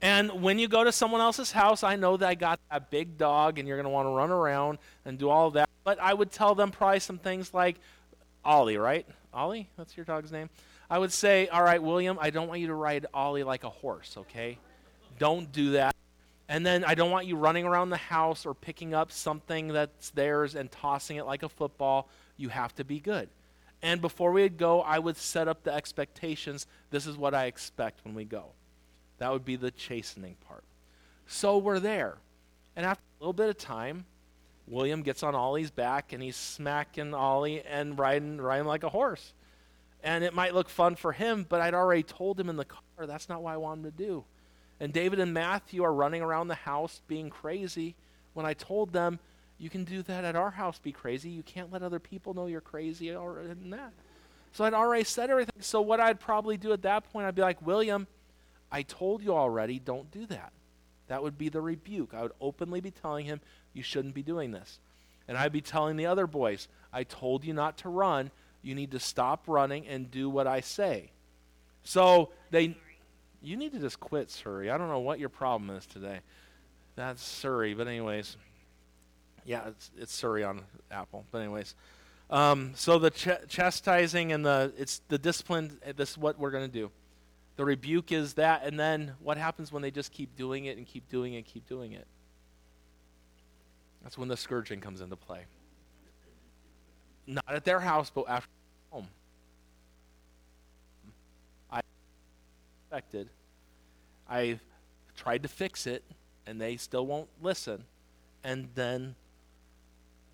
And 0.03 0.43
when 0.43 0.59
you 0.59 0.67
go 0.67 0.83
to 0.83 0.93
someone 0.93 1.21
else's 1.21 1.53
house, 1.53 1.83
I 1.83 1.97
know 1.97 2.17
that 2.17 2.29
I 2.29 2.35
got 2.35 2.59
that 2.71 2.91
big 2.91 3.19
dog 3.19 3.59
and 3.59 3.69
you're 3.69 3.77
going 3.77 3.85
to 3.85 3.91
want 3.91 4.07
to 4.07 4.11
run 4.11 4.31
around 4.31 4.79
and 5.05 5.19
do 5.19 5.29
all 5.29 5.51
that. 5.53 5.69
But 5.85 6.01
I 6.01 6.15
would 6.15 6.31
tell 6.31 6.55
them 6.55 6.71
probably 6.71 7.01
some 7.01 7.19
things 7.19 7.53
like 7.53 7.77
Ollie, 8.45 8.79
right? 8.79 9.07
Ollie? 9.33 9.69
That's 9.77 9.97
your 9.97 10.05
dog's 10.05 10.33
name? 10.33 10.49
I 10.89 10.99
would 10.99 11.13
say, 11.13 11.49
all 11.49 11.63
right, 11.63 11.83
William, 11.83 12.19
I 12.21 12.31
don't 12.31 12.49
want 12.49 12.61
you 12.61 12.69
to 12.69 12.75
ride 12.75 13.07
Ollie 13.13 13.45
like 13.45 13.65
a 13.65 13.71
horse, 13.71 14.17
okay? 14.17 14.59
Don't 15.19 15.53
do 15.53 15.73
that. 15.73 15.95
And 16.49 16.67
then 16.67 16.85
I 16.85 16.95
don't 16.95 17.13
want 17.13 17.27
you 17.27 17.37
running 17.37 17.65
around 17.65 17.91
the 17.91 17.97
house 17.97 18.45
or 18.45 18.55
picking 18.55 18.93
up 18.93 19.13
something 19.13 19.69
that's 19.69 20.11
theirs 20.11 20.57
and 20.57 20.71
tossing 20.73 21.17
it 21.17 21.27
like 21.27 21.45
a 21.45 21.49
football. 21.49 22.09
You 22.37 22.49
have 22.49 22.75
to 22.77 22.85
be 22.85 22.99
good. 22.99 23.29
And 23.83 24.01
before 24.01 24.33
we 24.33 24.49
go, 24.49 24.81
I 24.81 24.99
would 24.99 25.17
set 25.17 25.47
up 25.47 25.63
the 25.63 25.73
expectations. 25.73 26.67
This 26.91 27.07
is 27.07 27.17
what 27.17 27.35
I 27.35 27.47
expect 27.47 28.05
when 28.05 28.15
we 28.15 28.25
go. 28.25 28.47
That 29.21 29.33
would 29.33 29.45
be 29.45 29.57
the 29.57 29.71
chastening 29.71 30.37
part. 30.49 30.65
So 31.27 31.59
we're 31.59 31.79
there. 31.79 32.17
And 32.75 32.85
after 32.85 33.03
a 33.03 33.23
little 33.23 33.33
bit 33.33 33.51
of 33.51 33.59
time, 33.59 34.07
William 34.67 35.03
gets 35.03 35.23
on 35.23 35.35
Ollie's 35.35 35.71
back 35.71 36.13
and 36.13 36.23
he's 36.23 36.37
smacking 36.37 37.15
Ollie 37.15 37.63
and 37.63 37.99
riding, 37.99 38.41
riding 38.41 38.67
like 38.67 38.83
a 38.83 38.89
horse. 38.89 39.35
And 40.03 40.25
it 40.25 40.35
might 40.35 40.55
look 40.55 40.69
fun 40.69 40.97
for 40.97 41.13
him, 41.13 41.45
but 41.49 41.61
I'd 41.61 41.75
already 41.75 42.03
told 42.03 42.41
him 42.41 42.49
in 42.49 42.57
the 42.57 42.65
car 42.65 43.07
that's 43.07 43.29
not 43.29 43.43
what 43.43 43.53
I 43.53 43.59
want 43.59 43.85
him 43.85 43.93
to 43.93 43.97
do. 43.97 44.25
And 44.81 44.93
David 44.93 45.21
and 45.21 45.35
Matthew 45.35 45.85
are 45.85 45.93
running 45.93 46.23
around 46.23 46.49
the 46.49 46.55
house 46.55 47.03
being 47.07 47.29
crazy 47.29 47.95
when 48.33 48.47
I 48.47 48.55
told 48.55 48.93
them, 48.93 49.19
you 49.59 49.69
can 49.69 49.85
do 49.85 50.03
that 50.03 50.25
at 50.25 50.37
our 50.37 50.51
house, 50.51 50.79
be 50.79 50.93
crazy. 50.93 51.29
You 51.29 51.43
can't 51.43 51.71
let 51.71 51.83
other 51.83 51.99
people 51.99 52.33
know 52.33 52.47
you're 52.47 52.63
crazy 52.63 53.15
or 53.15 53.43
that. 53.67 53.93
So 54.53 54.65
I'd 54.65 54.73
already 54.73 55.05
said 55.05 55.29
everything. 55.29 55.61
So 55.61 55.83
what 55.83 56.01
I'd 56.01 56.19
probably 56.19 56.57
do 56.57 56.73
at 56.73 56.81
that 56.83 57.13
point, 57.13 57.27
I'd 57.27 57.35
be 57.35 57.43
like, 57.43 57.61
William, 57.61 58.07
I 58.71 58.83
told 58.83 59.23
you 59.23 59.35
already, 59.35 59.79
don't 59.79 60.11
do 60.11 60.27
that. 60.27 60.53
That 61.09 61.23
would 61.23 61.37
be 61.37 61.49
the 61.49 61.61
rebuke. 61.61 62.15
I 62.15 62.23
would 62.23 62.33
openly 62.41 62.81
be 62.81 62.91
telling 62.91 63.27
him, 63.27 63.41
you 63.73 63.83
shouldn't 63.83 64.15
be 64.15 64.23
doing 64.23 64.53
this. 64.53 64.79
And 65.27 65.37
I'd 65.37 65.53
be 65.53 65.61
telling 65.61 65.97
the 65.97 66.07
other 66.07 66.27
boys, 66.27 66.69
I 66.93 67.05
told 67.05 67.45
you 67.45 67.53
not 67.53 67.79
to 67.79 67.89
run. 67.89 68.31
You 68.63 68.75
need 68.75 68.93
to 68.93 69.01
stop 69.01 69.45
running 69.47 69.87
and 69.87 70.11
do 70.11 70.29
what 70.29 70.47
I 70.47 70.61
say. 70.61 71.11
So 71.83 72.31
they 72.51 72.77
you 73.43 73.57
need 73.57 73.73
to 73.73 73.79
just 73.79 74.01
quit, 74.01 74.31
Siri. 74.31 74.71
I 74.71 74.77
don't 74.77 74.89
know 74.89 74.99
what 74.99 75.19
your 75.19 75.31
problem 75.31 75.75
is 75.77 75.87
today. 75.87 76.21
That's 76.95 77.23
Siri, 77.23 77.75
but 77.75 77.89
anyways, 77.89 78.37
yeah, 79.47 79.69
it's, 79.69 79.91
it's 79.97 80.15
Siri 80.15 80.45
on 80.45 80.63
Apple. 80.91 81.25
But 81.31 81.39
anyways, 81.39 81.75
um, 82.29 82.73
so 82.75 82.99
the 82.99 83.11
ch- 83.11 83.49
chastising 83.49 84.33
and 84.33 84.45
the 84.45 84.73
it's 84.77 85.01
the 85.09 85.19
discipline. 85.19 85.79
This 85.97 86.11
is 86.11 86.19
what 86.19 86.39
we're 86.39 86.51
going 86.51 86.71
to 86.71 86.73
do. 86.73 86.91
The 87.61 87.67
rebuke 87.67 88.11
is 88.11 88.33
that, 88.35 88.65
and 88.65 88.81
then 88.81 89.13
what 89.21 89.37
happens 89.37 89.71
when 89.71 89.83
they 89.83 89.91
just 89.91 90.13
keep 90.13 90.35
doing 90.35 90.65
it 90.65 90.79
and 90.79 90.87
keep 90.87 91.11
doing 91.11 91.35
it 91.35 91.37
and 91.37 91.45
keep 91.45 91.69
doing 91.69 91.93
it? 91.93 92.07
That's 94.03 94.17
when 94.17 94.29
the 94.29 94.37
scourging 94.39 94.81
comes 94.81 95.03
into 95.03 95.15
play. 95.15 95.45
Not 97.27 97.45
at 97.47 97.67
their 97.67 97.81
house, 97.81 98.09
but 98.09 98.25
after 98.31 98.49
home. 98.89 99.09
I 101.71 101.83
expected. 102.87 103.29
I've 104.27 104.63
tried 105.15 105.43
to 105.43 105.49
fix 105.51 105.87
it, 105.87 106.03
and 106.47 106.59
they 106.59 106.79
still 106.79 107.07
won't 107.07 107.29
listen. 107.43 107.85
And 108.43 108.71
then 108.75 109.17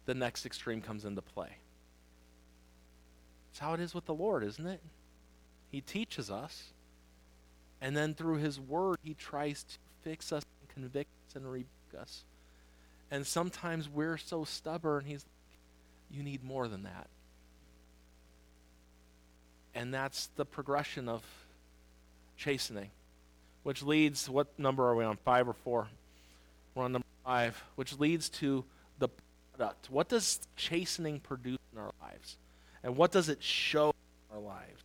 the 0.04 0.14
next 0.14 0.46
extreme 0.46 0.80
comes 0.80 1.04
into 1.04 1.22
play. 1.22 1.56
It's 3.50 3.58
how 3.58 3.74
it 3.74 3.80
is 3.80 3.96
with 3.96 4.04
the 4.04 4.14
Lord, 4.14 4.44
isn't 4.44 4.66
it? 4.68 4.80
He 5.72 5.80
teaches 5.80 6.30
us, 6.30 6.72
and 7.80 7.96
then 7.96 8.14
through 8.14 8.36
His 8.36 8.60
Word, 8.60 8.98
He 9.02 9.14
tries 9.14 9.62
to 9.62 9.78
fix 10.02 10.32
us 10.32 10.44
and 10.60 10.68
convict 10.68 11.10
us 11.28 11.36
and 11.36 11.50
rebuke 11.50 11.68
us. 11.98 12.24
And 13.10 13.26
sometimes 13.26 13.88
we're 13.88 14.16
so 14.16 14.44
stubborn, 14.44 15.04
He's 15.04 15.24
like, 15.24 16.16
You 16.16 16.22
need 16.22 16.42
more 16.42 16.68
than 16.68 16.84
that. 16.84 17.08
And 19.74 19.92
that's 19.92 20.28
the 20.36 20.46
progression 20.46 21.06
of 21.08 21.22
chastening, 22.38 22.90
which 23.62 23.82
leads, 23.82 24.28
what 24.28 24.46
number 24.58 24.88
are 24.88 24.94
we 24.94 25.04
on? 25.04 25.18
Five 25.18 25.48
or 25.48 25.52
four? 25.52 25.88
We're 26.74 26.84
on 26.84 26.92
number 26.92 27.06
five, 27.24 27.62
which 27.74 27.98
leads 27.98 28.28
to 28.30 28.64
the 28.98 29.08
product. 29.54 29.90
What 29.90 30.08
does 30.08 30.40
chastening 30.56 31.20
produce 31.20 31.58
in 31.72 31.78
our 31.78 31.90
lives? 32.00 32.36
And 32.82 32.96
what 32.96 33.12
does 33.12 33.28
it 33.28 33.42
show 33.42 33.92
in 34.30 34.36
our 34.36 34.42
lives? 34.42 34.82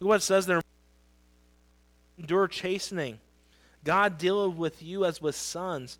Look 0.00 0.08
what 0.08 0.16
it 0.16 0.22
says 0.22 0.46
there. 0.46 0.62
Endure 2.18 2.48
chastening. 2.48 3.18
God 3.84 4.18
dealeth 4.18 4.56
with 4.56 4.82
you 4.82 5.04
as 5.04 5.22
with 5.22 5.34
sons. 5.34 5.98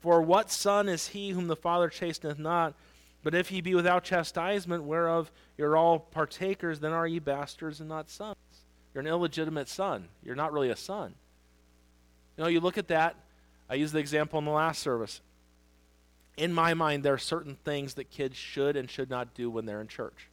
For 0.00 0.20
what 0.20 0.50
son 0.50 0.88
is 0.88 1.08
he 1.08 1.30
whom 1.30 1.46
the 1.46 1.56
Father 1.56 1.88
chasteneth 1.88 2.38
not? 2.38 2.74
But 3.22 3.34
if 3.34 3.52
ye 3.52 3.60
be 3.60 3.74
without 3.74 4.02
chastisement, 4.02 4.84
whereof 4.84 5.30
you're 5.58 5.76
all 5.76 5.98
partakers, 5.98 6.80
then 6.80 6.92
are 6.92 7.06
ye 7.06 7.18
bastards 7.18 7.80
and 7.80 7.88
not 7.88 8.10
sons. 8.10 8.36
You're 8.94 9.02
an 9.02 9.06
illegitimate 9.06 9.68
son. 9.68 10.08
You're 10.22 10.34
not 10.34 10.52
really 10.52 10.70
a 10.70 10.76
son. 10.76 11.14
You 12.36 12.44
know, 12.44 12.50
you 12.50 12.60
look 12.60 12.78
at 12.78 12.88
that. 12.88 13.16
I 13.68 13.74
used 13.74 13.92
the 13.92 13.98
example 13.98 14.38
in 14.38 14.46
the 14.46 14.50
last 14.50 14.82
service. 14.82 15.20
In 16.36 16.52
my 16.52 16.74
mind, 16.74 17.02
there 17.02 17.14
are 17.14 17.18
certain 17.18 17.56
things 17.64 17.94
that 17.94 18.10
kids 18.10 18.36
should 18.36 18.76
and 18.76 18.90
should 18.90 19.10
not 19.10 19.34
do 19.34 19.50
when 19.50 19.66
they're 19.66 19.80
in 19.80 19.88
church. 19.88 20.28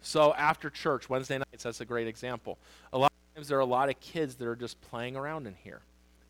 So 0.00 0.32
after 0.34 0.70
church, 0.70 1.10
Wednesday 1.10 1.38
nights, 1.38 1.64
that's 1.64 1.80
a 1.80 1.84
great 1.84 2.06
example. 2.06 2.58
A 2.92 2.98
lot 2.98 3.09
of 3.40 3.44
times 3.44 3.48
there 3.48 3.58
are 3.58 3.62
a 3.62 3.66
lot 3.66 3.88
of 3.88 3.98
kids 4.00 4.36
that 4.36 4.46
are 4.46 4.56
just 4.56 4.80
playing 4.82 5.16
around 5.16 5.46
in 5.46 5.54
here 5.54 5.80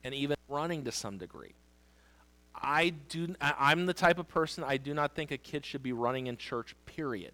and 0.04 0.14
even 0.14 0.36
running 0.48 0.84
to 0.84 0.92
some 0.92 1.18
degree. 1.18 1.54
I 2.54 2.90
do 3.08 3.34
I'm 3.40 3.86
the 3.86 3.94
type 3.94 4.18
of 4.18 4.28
person 4.28 4.64
I 4.64 4.76
do 4.76 4.92
not 4.92 5.14
think 5.14 5.30
a 5.30 5.38
kid 5.38 5.64
should 5.64 5.82
be 5.82 5.92
running 5.92 6.26
in 6.26 6.36
church, 6.36 6.74
period. 6.86 7.32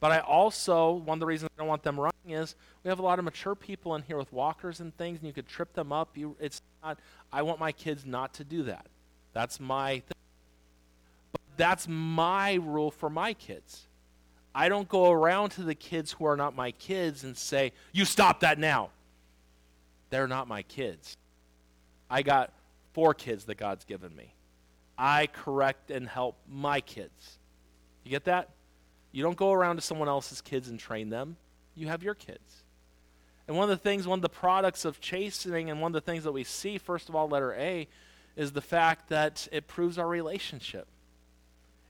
But 0.00 0.12
I 0.12 0.20
also, 0.20 0.92
one 0.92 1.16
of 1.16 1.20
the 1.20 1.26
reasons 1.26 1.50
I 1.56 1.60
don't 1.60 1.68
want 1.68 1.82
them 1.82 1.98
running 1.98 2.30
is 2.30 2.54
we 2.84 2.88
have 2.88 2.98
a 2.98 3.02
lot 3.02 3.18
of 3.18 3.24
mature 3.24 3.54
people 3.54 3.94
in 3.96 4.02
here 4.02 4.16
with 4.16 4.32
walkers 4.32 4.80
and 4.80 4.96
things, 4.96 5.18
and 5.18 5.26
you 5.26 5.32
could 5.32 5.48
trip 5.48 5.72
them 5.72 5.92
up. 5.92 6.16
You, 6.16 6.36
it's 6.38 6.62
not, 6.84 6.98
I 7.32 7.42
want 7.42 7.58
my 7.58 7.72
kids 7.72 8.06
not 8.06 8.34
to 8.34 8.44
do 8.44 8.62
that. 8.64 8.86
That's 9.32 9.58
my 9.58 9.94
thing. 9.94 10.18
But 11.32 11.40
that's 11.56 11.88
my 11.88 12.54
rule 12.54 12.92
for 12.92 13.10
my 13.10 13.32
kids. 13.32 13.88
I 14.54 14.68
don't 14.68 14.88
go 14.88 15.10
around 15.10 15.50
to 15.50 15.62
the 15.62 15.74
kids 15.74 16.12
who 16.12 16.24
are 16.26 16.36
not 16.36 16.54
my 16.54 16.70
kids 16.72 17.24
and 17.24 17.36
say, 17.36 17.72
You 17.92 18.04
stop 18.04 18.40
that 18.40 18.58
now. 18.58 18.90
They're 20.10 20.28
not 20.28 20.48
my 20.48 20.62
kids. 20.62 21.16
I 22.10 22.22
got 22.22 22.52
four 22.92 23.14
kids 23.14 23.44
that 23.44 23.56
God's 23.56 23.84
given 23.84 24.14
me. 24.14 24.34
I 24.96 25.28
correct 25.28 25.90
and 25.90 26.08
help 26.08 26.36
my 26.48 26.80
kids. 26.80 27.38
You 28.04 28.10
get 28.10 28.24
that? 28.24 28.50
You 29.12 29.22
don't 29.22 29.36
go 29.36 29.52
around 29.52 29.76
to 29.76 29.82
someone 29.82 30.08
else's 30.08 30.40
kids 30.40 30.68
and 30.68 30.78
train 30.78 31.10
them. 31.10 31.36
You 31.74 31.88
have 31.88 32.02
your 32.02 32.14
kids. 32.14 32.64
And 33.46 33.56
one 33.56 33.64
of 33.64 33.70
the 33.70 33.82
things, 33.82 34.06
one 34.06 34.18
of 34.18 34.22
the 34.22 34.28
products 34.28 34.84
of 34.84 35.00
chastening, 35.00 35.70
and 35.70 35.80
one 35.80 35.90
of 35.90 35.94
the 35.94 36.00
things 36.00 36.24
that 36.24 36.32
we 36.32 36.44
see, 36.44 36.76
first 36.76 37.08
of 37.08 37.14
all, 37.14 37.28
letter 37.28 37.54
A, 37.54 37.88
is 38.36 38.52
the 38.52 38.60
fact 38.60 39.08
that 39.08 39.48
it 39.50 39.66
proves 39.66 39.98
our 39.98 40.06
relationship. 40.06 40.86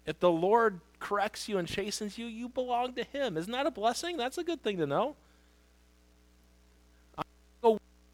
If 0.07 0.21
the 0.21 0.31
Lord 0.31 0.81
corrects 1.01 1.49
you 1.49 1.59
and 1.59 1.67
chastens 1.67 2.17
you, 2.17 2.27
you 2.27 2.49
belong 2.49 2.95
to 2.95 3.05
Him. 3.05 3.37
Isn't 3.37 3.53
that 3.53 3.67
a 3.67 3.71
blessing? 3.71 4.17
That's 4.17 4.39
a 4.39 4.45
good 4.45 4.63
thing 4.63 4.79
to 4.79 4.87
know. 4.87 5.17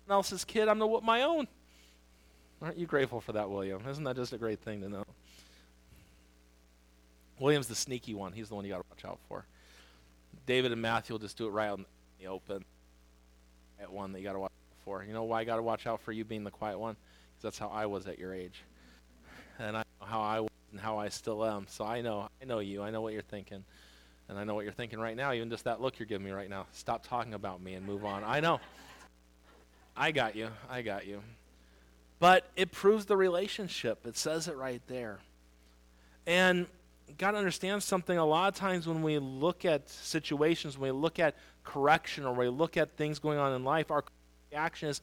Else's 0.09 0.45
kid, 0.45 0.69
I'm 0.69 0.79
no 0.79 1.01
my 1.01 1.23
own. 1.23 1.49
Aren't 2.63 2.79
you 2.79 2.87
grateful 2.87 3.21
for 3.21 3.33
that, 3.33 3.51
William? 3.51 3.83
Isn't 3.89 4.05
that 4.05 4.17
just 4.17 4.33
a 4.33 4.39
great 4.39 4.61
thing 4.61 4.81
to 4.83 4.89
know? 4.89 5.05
William's 7.39 7.67
the 7.67 7.75
sneaky 7.75 8.15
one. 8.15 8.33
He's 8.33 8.49
the 8.49 8.55
one 8.55 8.65
you 8.65 8.71
got 8.71 8.79
to 8.79 8.87
watch 8.91 9.05
out 9.05 9.19
for. 9.29 9.45
David 10.47 10.73
and 10.73 10.81
Matthew 10.81 11.15
will 11.15 11.21
just 11.21 11.37
do 11.37 11.47
it 11.47 11.51
right 11.51 11.69
out 11.69 11.79
in 11.79 11.85
the 12.21 12.27
open. 12.27 12.65
At 13.81 13.91
one 13.91 14.13
that 14.13 14.21
you 14.21 14.25
got 14.25 14.35
to 14.35 14.39
watch 14.39 14.53
out 14.53 14.85
for. 14.85 15.05
You 15.05 15.13
know 15.13 15.25
why 15.25 15.41
I 15.41 15.45
got 15.45 15.57
to 15.57 15.63
watch 15.63 15.87
out 15.87 16.01
for 16.01 16.13
you 16.13 16.25
being 16.25 16.45
the 16.45 16.51
quiet 16.51 16.79
one? 16.79 16.97
Because 17.35 17.43
that's 17.43 17.59
how 17.59 17.69
I 17.69 17.87
was 17.87 18.07
at 18.07 18.19
your 18.19 18.33
age, 18.33 18.63
and 19.59 19.77
I 19.77 19.81
know 19.81 20.07
how 20.07 20.23
I 20.23 20.41
was 20.41 20.51
and 20.71 20.81
how 20.81 20.99
I 20.99 21.09
still 21.09 21.45
am. 21.45 21.67
So 21.69 21.85
I 21.85 22.01
know, 22.01 22.29
I 22.41 22.45
know 22.45 22.61
you. 22.61 22.83
I 22.83 22.91
know 22.91 23.01
what 23.01 23.13
you're 23.13 23.23
thinking, 23.23 23.65
and 24.29 24.39
I 24.39 24.45
know 24.45 24.55
what 24.55 24.65
you're 24.65 24.73
thinking 24.73 25.01
right 25.01 25.17
now. 25.17 25.33
Even 25.33 25.51
just 25.51 25.65
that 25.65 25.81
look 25.81 25.99
you're 25.99 26.07
giving 26.07 26.25
me 26.25 26.31
right 26.31 26.49
now. 26.49 26.67
Stop 26.73 27.07
talking 27.07 27.35
about 27.35 27.61
me 27.61 27.75
and 27.75 27.85
move 27.85 28.05
on. 28.05 28.23
I 28.25 28.41
know. 28.41 28.61
I 29.97 30.11
got 30.11 30.35
you. 30.37 30.49
I 30.69 30.83
got 30.83 31.07
you. 31.07 31.23
But 32.19 32.47
it 32.57 32.73
proves 32.73 33.07
the 33.07 33.17
relationship. 33.17 34.07
It 34.07 34.17
says 34.17 34.49
it 34.49 34.57
right 34.57 34.83
there. 34.87 35.19
And 36.27 36.67
got 37.19 37.33
to 37.33 37.39
understand 37.39 37.83
something. 37.83 38.17
A 38.17 38.25
lot 38.25 38.49
of 38.49 38.59
times 38.59 38.87
when 38.87 39.03
we 39.03 39.19
look 39.19 39.65
at 39.65 39.89
situations, 39.89 40.79
when 40.79 40.95
we 40.95 41.01
look 41.01 41.19
at 41.19 41.37
correction 41.63 42.25
or 42.25 42.35
we 42.35 42.49
look 42.49 42.77
at 42.77 42.97
things 42.97 43.19
going 43.19 43.39
on 43.39 43.53
in 43.53 43.65
life, 43.65 43.91
our 43.91 44.05
reaction 44.51 44.89
is, 44.89 45.01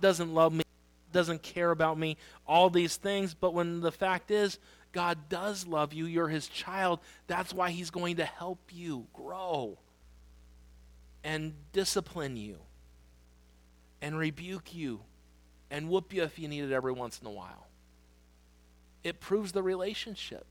doesn't 0.00 0.34
love 0.34 0.52
me, 0.52 0.64
doesn't 1.12 1.42
care 1.42 1.70
about 1.70 1.98
me, 1.98 2.16
all 2.46 2.70
these 2.70 2.96
things. 2.96 3.34
But 3.34 3.54
when 3.54 3.80
the 3.80 3.92
fact 3.92 4.30
is, 4.30 4.58
God 4.92 5.28
does 5.28 5.66
love 5.66 5.92
you, 5.92 6.06
you're 6.06 6.28
his 6.28 6.48
child, 6.48 7.00
that's 7.26 7.54
why 7.54 7.70
he's 7.70 7.90
going 7.90 8.16
to 8.16 8.24
help 8.24 8.58
you 8.72 9.06
grow 9.12 9.78
and 11.22 11.52
discipline 11.72 12.36
you 12.36 12.58
and 14.00 14.18
rebuke 14.18 14.74
you 14.74 15.00
and 15.70 15.88
whoop 15.88 16.12
you 16.12 16.22
if 16.22 16.38
you 16.38 16.48
need 16.48 16.64
it 16.64 16.72
every 16.72 16.92
once 16.92 17.20
in 17.20 17.26
a 17.26 17.30
while. 17.30 17.66
It 19.04 19.20
proves 19.20 19.52
the 19.52 19.62
relationship. 19.62 20.46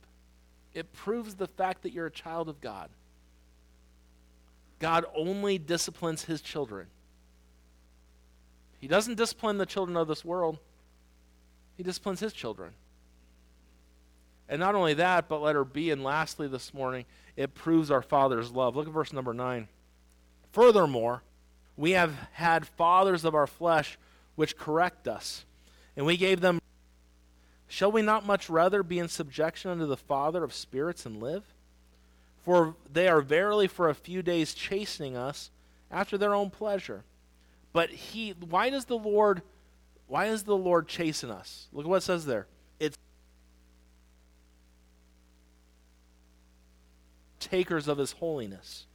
It 0.74 0.94
proves 0.94 1.36
the 1.36 1.48
fact 1.48 1.84
that 1.84 1.92
you're 1.92 2.06
a 2.06 2.12
child 2.12 2.50
of 2.50 2.62
God. 2.62 2.90
God 4.80 5.06
only 5.16 5.58
disciplines 5.58 6.26
his 6.26 6.42
children. 6.42 6.88
He 8.80 8.88
doesn't 8.88 9.16
discipline 9.16 9.58
the 9.58 9.66
children 9.66 9.98
of 9.98 10.08
this 10.08 10.24
world, 10.24 10.60
he 11.76 11.84
disciplines 11.84 12.20
his 12.20 12.34
children. 12.34 12.72
And 14.50 14.60
not 14.60 14.76
only 14.76 14.94
that, 14.94 15.28
but 15.28 15.42
letter 15.42 15.66
B, 15.66 15.92
and 15.92 16.04
lastly 16.04 16.48
this 16.48 16.74
morning, 16.74 17.06
it 17.36 17.54
proves 17.54 17.92
our 17.92 18.02
Father's 18.02 18.50
love. 18.50 18.76
Look 18.76 18.88
at 18.88 18.94
verse 18.94 19.12
number 19.12 19.34
9. 19.34 19.68
Furthermore, 20.54 21.22
we 21.78 21.92
have 21.92 22.14
had 22.34 22.68
fathers 22.68 23.24
of 23.24 23.36
our 23.36 23.48
flesh 23.48 23.98
which 24.36 24.58
correct 24.58 25.08
us, 25.08 25.46
and 25.96 26.06
we 26.06 26.18
gave 26.18 26.42
them 26.42 26.60
Shall 27.68 27.92
we 27.92 28.02
not 28.02 28.26
much 28.26 28.50
rather 28.50 28.82
be 28.82 28.98
in 28.98 29.10
subjection 29.10 29.72
unto 29.72 29.86
the 29.86 29.98
Father 29.98 30.44
of 30.44 30.54
spirits 30.54 31.06
and 31.06 31.22
live? 31.22 31.44
For 32.44 32.76
they 32.92 33.10
are 33.10 33.20
verily 33.20 33.68
for 33.68 33.90
a 33.90 33.96
few 33.96 34.22
days 34.22 34.54
chastening 34.54 35.18
us 35.18 35.52
after 35.92 36.18
their 36.18 36.34
own 36.34 36.50
pleasure. 36.50 37.04
But 37.74 37.90
he 37.90 38.32
why 38.32 38.70
does 38.70 38.86
the 38.86 38.98
Lord 38.98 39.42
why 40.08 40.28
does 40.28 40.44
the 40.44 40.56
Lord 40.56 40.88
chasten 40.88 41.30
us? 41.30 41.68
Look 41.74 41.86
at 41.86 41.90
what 41.90 41.98
it 41.98 42.04
says 42.04 42.26
there. 42.26 42.48
It's 42.80 42.98
takers 47.42 47.90
of 47.90 47.98
his 47.98 48.14
holiness. 48.14 48.86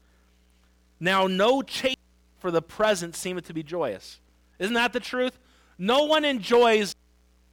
Now 0.98 1.26
no 1.26 1.60
chastening 1.60 1.96
for 2.42 2.50
the 2.50 2.60
present 2.60 3.14
seemeth 3.14 3.46
to 3.46 3.54
be 3.54 3.62
joyous. 3.62 4.18
Isn't 4.58 4.74
that 4.74 4.92
the 4.92 5.00
truth? 5.00 5.38
No 5.78 6.04
one 6.04 6.24
enjoys 6.24 6.96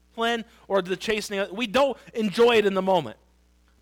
discipline 0.09 0.43
or 0.67 0.81
the 0.81 0.97
chastening. 0.97 1.45
We 1.53 1.67
don't 1.67 1.95
enjoy 2.15 2.57
it 2.57 2.65
in 2.65 2.73
the 2.73 2.81
moment. 2.81 3.17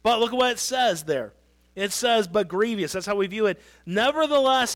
But 0.03 0.19
look 0.19 0.33
at 0.33 0.37
what 0.37 0.51
it 0.51 0.59
says 0.59 1.03
there. 1.03 1.31
It 1.75 1.93
says, 1.93 2.27
but 2.27 2.49
grievous. 2.49 2.91
That's 2.91 3.05
how 3.05 3.15
we 3.15 3.25
view 3.27 3.45
it. 3.45 3.61
Nevertheless, 3.85 4.75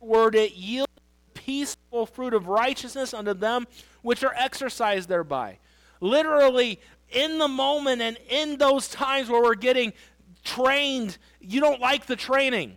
word 0.00 0.36
it 0.36 0.54
yield 0.54 0.88
peaceful 1.34 2.06
fruit 2.06 2.34
of 2.34 2.46
righteousness 2.46 3.12
unto 3.12 3.34
them 3.34 3.66
which 4.02 4.22
are 4.22 4.34
exercised 4.36 5.08
thereby. 5.08 5.58
Literally, 6.00 6.78
in 7.10 7.38
the 7.38 7.48
moment 7.48 8.00
and 8.00 8.16
in 8.30 8.58
those 8.58 8.88
times 8.88 9.28
where 9.28 9.42
we're 9.42 9.56
getting 9.56 9.92
trained, 10.44 11.18
you 11.40 11.60
don't 11.60 11.80
like 11.80 12.06
the 12.06 12.14
training. 12.14 12.76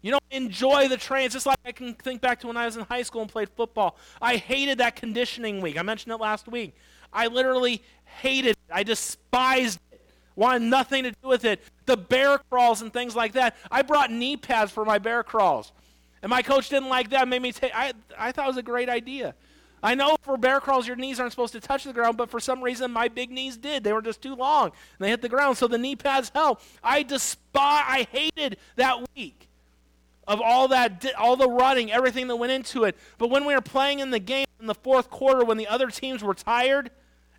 You 0.00 0.12
don't 0.12 0.22
enjoy 0.30 0.88
the 0.88 0.96
train. 0.96 1.26
It's 1.26 1.34
just 1.34 1.46
like 1.46 1.58
I 1.64 1.72
can 1.72 1.94
think 1.94 2.20
back 2.20 2.40
to 2.40 2.46
when 2.46 2.56
I 2.56 2.66
was 2.66 2.76
in 2.76 2.84
high 2.84 3.02
school 3.02 3.22
and 3.22 3.30
played 3.30 3.48
football. 3.48 3.96
I 4.22 4.36
hated 4.36 4.78
that 4.78 4.96
conditioning 4.96 5.60
week. 5.60 5.78
I 5.78 5.82
mentioned 5.82 6.12
it 6.12 6.18
last 6.18 6.46
week. 6.46 6.74
I 7.12 7.26
literally 7.26 7.82
hated 8.04 8.50
it. 8.50 8.58
I 8.72 8.82
despised 8.82 9.80
it. 9.90 10.00
Wanted 10.36 10.62
nothing 10.62 11.02
to 11.04 11.10
do 11.10 11.28
with 11.28 11.44
it. 11.44 11.60
The 11.86 11.96
bear 11.96 12.38
crawls 12.50 12.80
and 12.82 12.92
things 12.92 13.16
like 13.16 13.32
that. 13.32 13.56
I 13.72 13.82
brought 13.82 14.12
knee 14.12 14.36
pads 14.36 14.70
for 14.70 14.84
my 14.84 14.98
bear 14.98 15.24
crawls. 15.24 15.72
And 16.22 16.30
my 16.30 16.42
coach 16.42 16.68
didn't 16.68 16.88
like 16.88 17.10
that. 17.10 17.26
Made 17.26 17.42
me 17.42 17.52
take 17.52 17.72
I 17.74 17.92
I 18.16 18.30
thought 18.30 18.44
it 18.44 18.48
was 18.48 18.56
a 18.56 18.62
great 18.62 18.88
idea. 18.88 19.34
I 19.82 19.94
know 19.94 20.16
for 20.22 20.36
bear 20.36 20.60
crawls 20.60 20.86
your 20.86 20.96
knees 20.96 21.20
aren't 21.20 21.32
supposed 21.32 21.52
to 21.52 21.60
touch 21.60 21.84
the 21.84 21.92
ground, 21.92 22.16
but 22.16 22.30
for 22.30 22.40
some 22.40 22.62
reason 22.62 22.90
my 22.92 23.08
big 23.08 23.30
knees 23.30 23.56
did. 23.56 23.82
They 23.84 23.92
were 23.92 24.02
just 24.02 24.20
too 24.20 24.34
long. 24.34 24.66
And 24.66 24.72
they 25.00 25.08
hit 25.08 25.22
the 25.22 25.28
ground, 25.28 25.56
so 25.56 25.66
the 25.66 25.78
knee 25.78 25.96
pads 25.96 26.30
help. 26.34 26.60
I 26.82 27.02
despise 27.02 27.84
I 27.86 28.06
hated 28.10 28.58
that 28.76 29.04
week 29.16 29.47
of 30.28 30.40
all 30.40 30.68
that 30.68 31.04
all 31.18 31.34
the 31.34 31.48
running, 31.48 31.90
everything 31.90 32.28
that 32.28 32.36
went 32.36 32.52
into 32.52 32.84
it. 32.84 32.96
But 33.16 33.30
when 33.30 33.44
we 33.46 33.54
were 33.54 33.60
playing 33.60 33.98
in 33.98 34.10
the 34.10 34.20
game 34.20 34.46
in 34.60 34.66
the 34.66 34.74
fourth 34.74 35.10
quarter 35.10 35.44
when 35.44 35.56
the 35.56 35.66
other 35.66 35.88
teams 35.88 36.22
were 36.22 36.34
tired, 36.34 36.90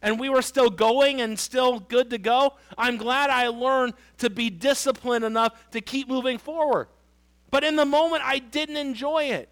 and 0.02 0.20
we 0.20 0.30
were 0.30 0.42
still 0.42 0.70
going 0.70 1.22
and 1.22 1.38
still 1.38 1.80
good 1.80 2.10
to 2.10 2.18
go, 2.18 2.56
I'm 2.78 2.98
glad 2.98 3.30
I 3.30 3.48
learned 3.48 3.94
to 4.20 4.30
be 4.30 4.50
disciplined 4.50 5.24
enough 5.26 5.70
to 5.72 5.82
keep 5.82 6.08
moving 6.08 6.38
forward. 6.38 6.88
But 7.52 7.64
in 7.64 7.76
the 7.76 7.86
moment, 7.86 8.24
I 8.26 8.40
didn't 8.40 8.78
enjoy 8.78 9.26
it. 9.26 9.50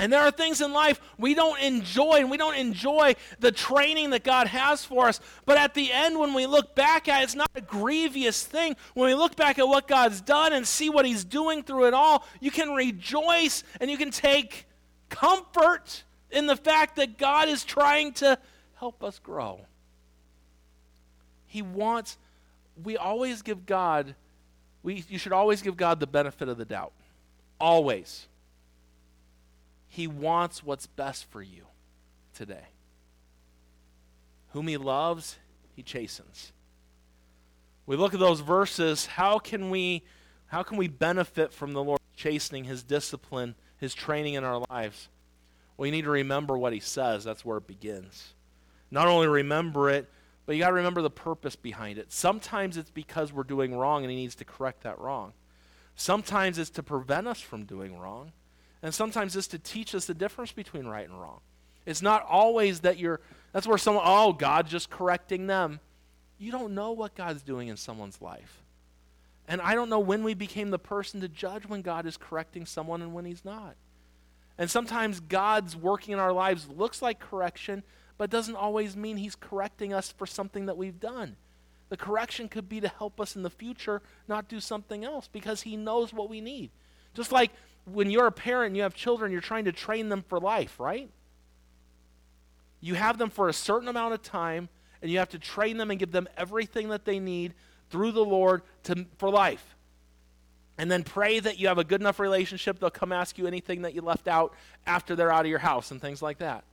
And 0.00 0.10
there 0.10 0.22
are 0.22 0.30
things 0.30 0.62
in 0.62 0.72
life 0.72 0.98
we 1.18 1.34
don't 1.34 1.60
enjoy, 1.60 2.20
and 2.20 2.30
we 2.30 2.38
don't 2.38 2.56
enjoy 2.56 3.16
the 3.38 3.52
training 3.52 4.10
that 4.10 4.24
God 4.24 4.46
has 4.46 4.82
for 4.82 5.08
us. 5.08 5.20
But 5.44 5.58
at 5.58 5.74
the 5.74 5.92
end, 5.92 6.18
when 6.18 6.32
we 6.32 6.46
look 6.46 6.74
back 6.74 7.06
at 7.06 7.20
it, 7.20 7.24
it's 7.24 7.34
not 7.34 7.50
a 7.54 7.60
grievous 7.60 8.42
thing. 8.42 8.76
When 8.94 9.08
we 9.08 9.14
look 9.14 9.36
back 9.36 9.58
at 9.58 9.68
what 9.68 9.86
God's 9.86 10.22
done 10.22 10.54
and 10.54 10.66
see 10.66 10.88
what 10.88 11.04
He's 11.04 11.22
doing 11.22 11.62
through 11.62 11.84
it 11.84 11.92
all, 11.92 12.24
you 12.40 12.50
can 12.50 12.70
rejoice 12.70 13.62
and 13.78 13.90
you 13.90 13.98
can 13.98 14.10
take 14.10 14.66
comfort 15.10 16.04
in 16.30 16.46
the 16.46 16.56
fact 16.56 16.96
that 16.96 17.18
God 17.18 17.50
is 17.50 17.62
trying 17.62 18.14
to 18.14 18.38
help 18.76 19.04
us 19.04 19.18
grow. 19.18 19.60
He 21.46 21.60
wants, 21.60 22.16
we 22.82 22.96
always 22.96 23.42
give 23.42 23.66
God, 23.66 24.14
we, 24.82 25.04
you 25.10 25.18
should 25.18 25.34
always 25.34 25.60
give 25.60 25.76
God 25.76 26.00
the 26.00 26.06
benefit 26.06 26.48
of 26.48 26.56
the 26.56 26.64
doubt. 26.64 26.92
Always. 27.60 28.28
He 29.90 30.06
wants 30.06 30.64
what's 30.64 30.86
best 30.86 31.28
for 31.30 31.42
you 31.42 31.64
today. 32.32 32.68
Whom 34.52 34.68
he 34.68 34.76
loves, 34.76 35.36
he 35.74 35.82
chastens. 35.82 36.52
We 37.86 37.96
look 37.96 38.14
at 38.14 38.20
those 38.20 38.40
verses, 38.40 39.06
how 39.06 39.38
can 39.38 39.68
we 39.68 40.04
how 40.46 40.62
can 40.62 40.78
we 40.78 40.88
benefit 40.88 41.52
from 41.52 41.72
the 41.72 41.82
Lord 41.82 42.00
chastening 42.16 42.64
his 42.64 42.82
discipline, 42.82 43.54
his 43.76 43.94
training 43.94 44.34
in 44.34 44.42
our 44.42 44.64
lives? 44.70 45.08
Well, 45.76 45.86
you 45.86 45.92
need 45.92 46.04
to 46.04 46.10
remember 46.10 46.58
what 46.58 46.72
he 46.72 46.80
says. 46.80 47.22
That's 47.22 47.44
where 47.44 47.58
it 47.58 47.68
begins. 47.68 48.34
Not 48.90 49.06
only 49.06 49.28
remember 49.28 49.90
it, 49.90 50.08
but 50.46 50.56
you 50.56 50.62
got 50.62 50.68
to 50.68 50.74
remember 50.74 51.02
the 51.02 51.10
purpose 51.10 51.54
behind 51.54 51.98
it. 51.98 52.12
Sometimes 52.12 52.76
it's 52.76 52.90
because 52.90 53.32
we're 53.32 53.44
doing 53.44 53.74
wrong 53.74 54.02
and 54.02 54.10
he 54.10 54.16
needs 54.16 54.34
to 54.36 54.44
correct 54.44 54.82
that 54.82 54.98
wrong. 54.98 55.32
Sometimes 55.94 56.58
it's 56.58 56.70
to 56.70 56.82
prevent 56.82 57.28
us 57.28 57.40
from 57.40 57.64
doing 57.64 57.96
wrong. 57.96 58.32
And 58.82 58.94
sometimes 58.94 59.36
it's 59.36 59.48
to 59.48 59.58
teach 59.58 59.94
us 59.94 60.06
the 60.06 60.14
difference 60.14 60.52
between 60.52 60.86
right 60.86 61.08
and 61.08 61.20
wrong. 61.20 61.40
It's 61.86 62.02
not 62.02 62.24
always 62.28 62.80
that 62.80 62.98
you're, 62.98 63.20
that's 63.52 63.66
where 63.66 63.78
someone, 63.78 64.04
oh, 64.06 64.32
God's 64.32 64.70
just 64.70 64.90
correcting 64.90 65.46
them. 65.46 65.80
You 66.38 66.52
don't 66.52 66.74
know 66.74 66.92
what 66.92 67.14
God's 67.14 67.42
doing 67.42 67.68
in 67.68 67.76
someone's 67.76 68.22
life. 68.22 68.62
And 69.48 69.60
I 69.60 69.74
don't 69.74 69.90
know 69.90 69.98
when 69.98 70.22
we 70.22 70.34
became 70.34 70.70
the 70.70 70.78
person 70.78 71.20
to 71.20 71.28
judge 71.28 71.66
when 71.66 71.82
God 71.82 72.06
is 72.06 72.16
correcting 72.16 72.66
someone 72.66 73.02
and 73.02 73.12
when 73.12 73.24
he's 73.24 73.44
not. 73.44 73.74
And 74.56 74.70
sometimes 74.70 75.20
God's 75.20 75.74
working 75.74 76.12
in 76.12 76.20
our 76.20 76.32
lives 76.32 76.68
looks 76.68 77.02
like 77.02 77.18
correction, 77.18 77.82
but 78.16 78.30
doesn't 78.30 78.56
always 78.56 78.96
mean 78.96 79.16
he's 79.16 79.34
correcting 79.34 79.92
us 79.92 80.12
for 80.12 80.26
something 80.26 80.66
that 80.66 80.76
we've 80.76 81.00
done. 81.00 81.36
The 81.88 81.96
correction 81.96 82.48
could 82.48 82.68
be 82.68 82.80
to 82.80 82.88
help 82.88 83.20
us 83.20 83.34
in 83.34 83.42
the 83.42 83.50
future 83.50 84.02
not 84.28 84.48
do 84.48 84.60
something 84.60 85.04
else 85.04 85.28
because 85.32 85.62
he 85.62 85.76
knows 85.76 86.12
what 86.12 86.30
we 86.30 86.40
need. 86.40 86.70
Just 87.14 87.32
like 87.32 87.50
when 87.92 88.10
you're 88.10 88.26
a 88.26 88.32
parent 88.32 88.68
and 88.68 88.76
you 88.76 88.82
have 88.82 88.94
children, 88.94 89.32
you're 89.32 89.40
trying 89.40 89.64
to 89.64 89.72
train 89.72 90.08
them 90.08 90.24
for 90.28 90.38
life, 90.38 90.78
right? 90.78 91.10
You 92.80 92.94
have 92.94 93.18
them 93.18 93.30
for 93.30 93.48
a 93.48 93.52
certain 93.52 93.88
amount 93.88 94.14
of 94.14 94.22
time, 94.22 94.68
and 95.02 95.10
you 95.10 95.18
have 95.18 95.28
to 95.30 95.38
train 95.38 95.76
them 95.76 95.90
and 95.90 95.98
give 95.98 96.12
them 96.12 96.28
everything 96.36 96.88
that 96.88 97.04
they 97.04 97.18
need 97.18 97.54
through 97.90 98.12
the 98.12 98.24
Lord 98.24 98.62
to, 98.84 99.06
for 99.18 99.30
life. 99.30 99.76
And 100.78 100.90
then 100.90 101.02
pray 101.02 101.40
that 101.40 101.58
you 101.58 101.68
have 101.68 101.78
a 101.78 101.84
good 101.84 102.00
enough 102.00 102.18
relationship, 102.18 102.78
they'll 102.78 102.90
come 102.90 103.12
ask 103.12 103.36
you 103.36 103.46
anything 103.46 103.82
that 103.82 103.94
you 103.94 104.00
left 104.00 104.28
out 104.28 104.54
after 104.86 105.14
they're 105.14 105.32
out 105.32 105.44
of 105.44 105.50
your 105.50 105.58
house 105.58 105.90
and 105.90 106.00
things 106.00 106.22
like 106.22 106.38
that. 106.38 106.64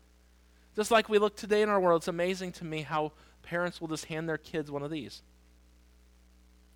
Just 0.76 0.92
like 0.92 1.10
we 1.10 1.18
look 1.18 1.36
today 1.36 1.62
in 1.62 1.70
our 1.70 1.80
world, 1.80 2.02
it's 2.02 2.08
amazing 2.08 2.54
to 2.54 2.66
me 2.66 2.84
how 2.84 3.12
parents 3.44 3.82
will 3.82 3.88
just 3.88 4.06
hand 4.06 4.30
their 4.30 4.38
kids 4.38 4.72
one 4.72 4.84
of 4.84 4.92
these. 4.92 5.24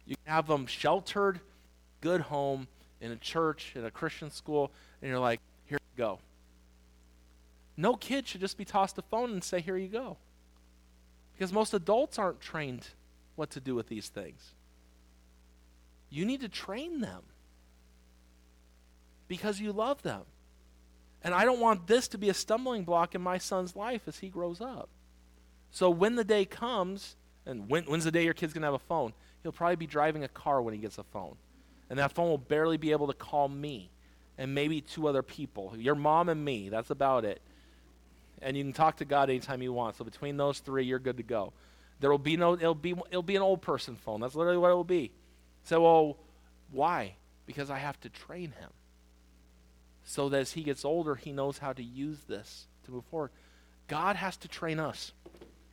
You 0.05 0.15
have 0.25 0.47
them 0.47 0.65
sheltered, 0.65 1.39
good 2.01 2.21
home, 2.21 2.67
in 3.01 3.11
a 3.11 3.15
church, 3.17 3.73
in 3.75 3.83
a 3.83 3.91
Christian 3.91 4.29
school, 4.29 4.71
and 5.01 5.09
you're 5.09 5.19
like, 5.19 5.41
here 5.65 5.79
you 5.81 5.97
go. 5.97 6.19
No 7.75 7.95
kid 7.95 8.27
should 8.27 8.41
just 8.41 8.57
be 8.57 8.65
tossed 8.65 8.97
a 8.97 9.01
phone 9.01 9.31
and 9.31 9.43
say, 9.43 9.59
here 9.59 9.75
you 9.75 9.87
go. 9.87 10.17
Because 11.33 11.51
most 11.51 11.73
adults 11.73 12.19
aren't 12.19 12.39
trained 12.39 12.87
what 13.35 13.49
to 13.51 13.59
do 13.59 13.73
with 13.73 13.87
these 13.87 14.09
things. 14.09 14.53
You 16.09 16.25
need 16.25 16.41
to 16.41 16.49
train 16.49 17.01
them 17.01 17.23
because 19.27 19.59
you 19.59 19.71
love 19.71 20.03
them. 20.03 20.21
And 21.23 21.33
I 21.33 21.45
don't 21.45 21.59
want 21.59 21.87
this 21.87 22.07
to 22.09 22.17
be 22.17 22.29
a 22.29 22.33
stumbling 22.33 22.83
block 22.83 23.15
in 23.15 23.21
my 23.21 23.37
son's 23.37 23.75
life 23.75 24.01
as 24.07 24.19
he 24.19 24.29
grows 24.29 24.61
up. 24.61 24.89
So 25.71 25.89
when 25.89 26.15
the 26.15 26.23
day 26.23 26.45
comes, 26.45 27.15
and 27.45 27.69
when, 27.69 27.85
when's 27.85 28.03
the 28.03 28.11
day 28.11 28.25
your 28.25 28.33
kid's 28.33 28.53
going 28.53 28.61
to 28.61 28.67
have 28.67 28.73
a 28.73 28.79
phone? 28.79 29.13
He'll 29.41 29.51
probably 29.51 29.77
be 29.77 29.87
driving 29.87 30.23
a 30.23 30.27
car 30.27 30.61
when 30.61 30.73
he 30.73 30.79
gets 30.79 30.97
a 30.97 31.03
phone 31.03 31.37
and 31.91 31.99
that 31.99 32.13
phone 32.13 32.29
will 32.29 32.37
barely 32.37 32.77
be 32.77 32.91
able 32.91 33.07
to 33.07 33.13
call 33.13 33.49
me 33.49 33.91
and 34.37 34.55
maybe 34.55 34.79
two 34.79 35.09
other 35.09 35.21
people. 35.21 35.73
Your 35.77 35.93
mom 35.93 36.29
and 36.29 36.43
me 36.43 36.69
that's 36.69 36.89
about 36.89 37.25
it. 37.25 37.41
And 38.41 38.55
you 38.55 38.63
can 38.63 38.71
talk 38.71 38.97
to 38.97 39.05
god 39.05 39.29
anytime 39.29 39.61
you 39.61 39.73
want. 39.73 39.97
So 39.97 40.05
between 40.05 40.37
those 40.37 40.59
three 40.59 40.85
you're 40.85 40.99
good 40.99 41.17
to 41.17 41.23
go. 41.23 41.51
There 41.99 42.09
will 42.09 42.17
be 42.17 42.37
no 42.37 42.53
it'll 42.53 42.73
be 42.73 42.95
it'll 43.09 43.21
be 43.21 43.35
an 43.35 43.41
old 43.41 43.61
person 43.61 43.97
phone. 43.97 44.21
That's 44.21 44.35
literally 44.35 44.57
what 44.57 44.71
it 44.71 44.75
will 44.75 44.85
be. 44.85 45.11
So 45.65 45.81
well 45.81 46.17
why? 46.71 47.15
Because 47.45 47.69
i 47.69 47.77
have 47.77 47.99
to 47.99 48.09
train 48.09 48.53
him. 48.57 48.69
So 50.05 50.29
that 50.29 50.39
as 50.39 50.53
he 50.53 50.63
gets 50.63 50.85
older 50.85 51.15
he 51.15 51.33
knows 51.33 51.57
how 51.57 51.73
to 51.73 51.83
use 51.83 52.19
this 52.21 52.67
to 52.85 52.91
move 52.91 53.03
forward. 53.11 53.31
God 53.89 54.15
has 54.15 54.37
to 54.37 54.47
train 54.47 54.79
us 54.79 55.11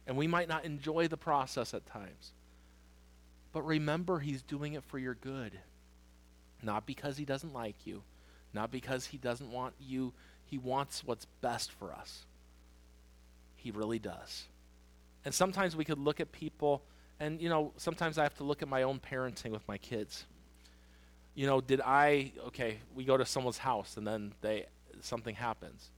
and 0.04 0.16
we 0.16 0.26
might 0.26 0.48
not 0.48 0.64
enjoy 0.64 1.06
the 1.06 1.16
process 1.16 1.74
at 1.74 1.86
times. 1.86 2.32
But 3.52 3.62
remember 3.62 4.18
he's 4.18 4.42
doing 4.42 4.72
it 4.72 4.82
for 4.82 4.98
your 4.98 5.14
good 5.14 5.52
not 6.62 6.86
because 6.86 7.16
he 7.16 7.24
doesn't 7.24 7.52
like 7.52 7.86
you, 7.86 8.02
not 8.52 8.70
because 8.70 9.06
he 9.06 9.18
doesn't 9.18 9.50
want 9.50 9.74
you. 9.80 10.12
He 10.44 10.58
wants 10.58 11.04
what's 11.04 11.26
best 11.40 11.70
for 11.72 11.92
us. 11.92 12.24
He 13.56 13.70
really 13.70 13.98
does. 13.98 14.44
And 15.24 15.34
sometimes 15.34 15.76
we 15.76 15.84
could 15.84 15.98
look 15.98 16.20
at 16.20 16.32
people, 16.32 16.82
and, 17.20 17.40
you 17.40 17.48
know, 17.48 17.72
sometimes 17.76 18.18
I 18.18 18.22
have 18.22 18.36
to 18.36 18.44
look 18.44 18.62
at 18.62 18.68
my 18.68 18.82
own 18.82 19.00
parenting 19.00 19.50
with 19.50 19.66
my 19.68 19.78
kids. 19.78 20.24
You 21.34 21.46
know, 21.46 21.60
did 21.60 21.80
I, 21.80 22.32
okay, 22.48 22.78
we 22.94 23.04
go 23.04 23.16
to 23.16 23.26
someone's 23.26 23.58
house 23.58 23.96
and 23.96 24.06
then 24.06 24.32
they, 24.40 24.66
something 25.00 25.34
happens. 25.34 25.90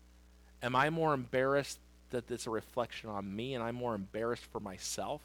Am 0.62 0.76
I 0.76 0.90
more 0.90 1.14
embarrassed 1.14 1.78
that 2.10 2.30
it's 2.30 2.46
a 2.46 2.50
reflection 2.50 3.08
on 3.08 3.34
me 3.34 3.54
and 3.54 3.62
I'm 3.62 3.74
more 3.74 3.94
embarrassed 3.94 4.44
for 4.46 4.60
myself 4.60 5.22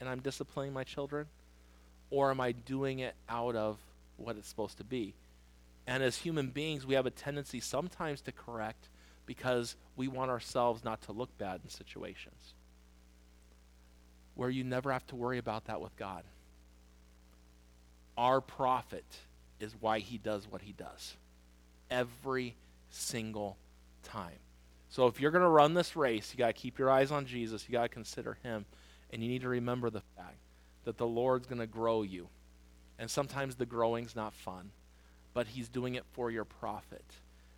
and 0.00 0.08
I'm 0.08 0.20
disciplining 0.20 0.72
my 0.72 0.84
children? 0.84 1.26
Or 2.10 2.30
am 2.30 2.40
I 2.40 2.52
doing 2.52 3.00
it 3.00 3.14
out 3.28 3.56
of 3.56 3.78
what 4.22 4.36
it's 4.36 4.48
supposed 4.48 4.78
to 4.78 4.84
be. 4.84 5.14
And 5.86 6.02
as 6.02 6.18
human 6.18 6.48
beings, 6.48 6.86
we 6.86 6.94
have 6.94 7.06
a 7.06 7.10
tendency 7.10 7.60
sometimes 7.60 8.20
to 8.22 8.32
correct 8.32 8.88
because 9.26 9.76
we 9.96 10.08
want 10.08 10.30
ourselves 10.30 10.84
not 10.84 11.02
to 11.02 11.12
look 11.12 11.36
bad 11.38 11.60
in 11.64 11.70
situations. 11.70 12.54
Where 14.34 14.50
you 14.50 14.64
never 14.64 14.92
have 14.92 15.06
to 15.08 15.16
worry 15.16 15.38
about 15.38 15.66
that 15.66 15.80
with 15.80 15.94
God. 15.96 16.24
Our 18.16 18.40
profit 18.40 19.04
is 19.60 19.74
why 19.78 19.98
he 19.98 20.18
does 20.18 20.46
what 20.48 20.62
he 20.62 20.72
does. 20.72 21.16
Every 21.90 22.56
single 22.90 23.56
time. 24.02 24.38
So 24.88 25.06
if 25.06 25.20
you're 25.20 25.30
going 25.30 25.42
to 25.42 25.48
run 25.48 25.74
this 25.74 25.96
race, 25.96 26.32
you 26.32 26.38
got 26.38 26.48
to 26.48 26.52
keep 26.52 26.78
your 26.78 26.90
eyes 26.90 27.10
on 27.10 27.26
Jesus. 27.26 27.64
You 27.66 27.72
got 27.72 27.82
to 27.82 27.88
consider 27.88 28.38
him. 28.42 28.66
And 29.10 29.22
you 29.22 29.28
need 29.28 29.42
to 29.42 29.48
remember 29.48 29.90
the 29.90 30.02
fact 30.16 30.38
that 30.84 30.98
the 30.98 31.06
Lord's 31.06 31.46
going 31.46 31.60
to 31.60 31.66
grow 31.66 32.02
you. 32.02 32.28
And 33.02 33.10
sometimes 33.10 33.56
the 33.56 33.66
growing's 33.66 34.14
not 34.14 34.32
fun, 34.32 34.70
but 35.34 35.48
he's 35.48 35.68
doing 35.68 35.96
it 35.96 36.04
for 36.12 36.30
your 36.30 36.44
profit. 36.44 37.04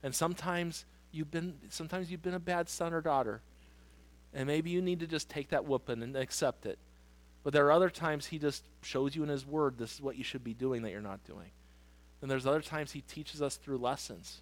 And 0.02 0.14
sometimes 0.14 0.86
you've 1.12 1.30
been 1.30 1.56
sometimes 1.68 2.10
you've 2.10 2.22
been 2.22 2.32
a 2.32 2.40
bad 2.40 2.66
son 2.70 2.94
or 2.94 3.02
daughter. 3.02 3.42
And 4.32 4.46
maybe 4.46 4.70
you 4.70 4.80
need 4.80 5.00
to 5.00 5.06
just 5.06 5.28
take 5.28 5.50
that 5.50 5.66
whooping 5.66 6.02
and 6.02 6.16
accept 6.16 6.64
it. 6.64 6.78
But 7.42 7.52
there 7.52 7.66
are 7.66 7.72
other 7.72 7.90
times 7.90 8.24
he 8.24 8.38
just 8.38 8.64
shows 8.80 9.14
you 9.14 9.22
in 9.22 9.28
his 9.28 9.46
word 9.46 9.76
this 9.76 9.92
is 9.92 10.00
what 10.00 10.16
you 10.16 10.24
should 10.24 10.42
be 10.42 10.54
doing 10.54 10.80
that 10.80 10.92
you're 10.92 11.02
not 11.02 11.22
doing. 11.24 11.50
And 12.22 12.30
there's 12.30 12.46
other 12.46 12.62
times 12.62 12.92
he 12.92 13.02
teaches 13.02 13.42
us 13.42 13.56
through 13.56 13.76
lessons. 13.76 14.40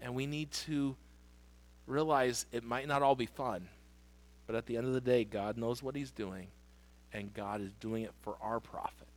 And 0.00 0.14
we 0.14 0.26
need 0.26 0.52
to 0.52 0.94
realize 1.88 2.46
it 2.52 2.62
might 2.62 2.86
not 2.86 3.02
all 3.02 3.16
be 3.16 3.26
fun, 3.26 3.66
but 4.46 4.54
at 4.54 4.66
the 4.66 4.76
end 4.76 4.86
of 4.86 4.94
the 4.94 5.00
day, 5.00 5.24
God 5.24 5.58
knows 5.58 5.82
what 5.82 5.96
he's 5.96 6.12
doing, 6.12 6.46
and 7.12 7.34
God 7.34 7.60
is 7.60 7.72
doing 7.80 8.04
it 8.04 8.12
for 8.22 8.36
our 8.40 8.60
profit. 8.60 9.08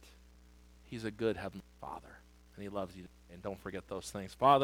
He's 0.94 1.06
a 1.06 1.10
good 1.10 1.38
Heavenly 1.38 1.66
Father, 1.82 2.20
and 2.56 2.62
He 2.62 2.70
loves 2.70 2.96
you. 2.96 3.06
And 3.32 3.42
don't 3.42 3.60
forget 3.60 3.88
those 3.88 4.12
things. 4.12 4.36
Father, 4.36 4.62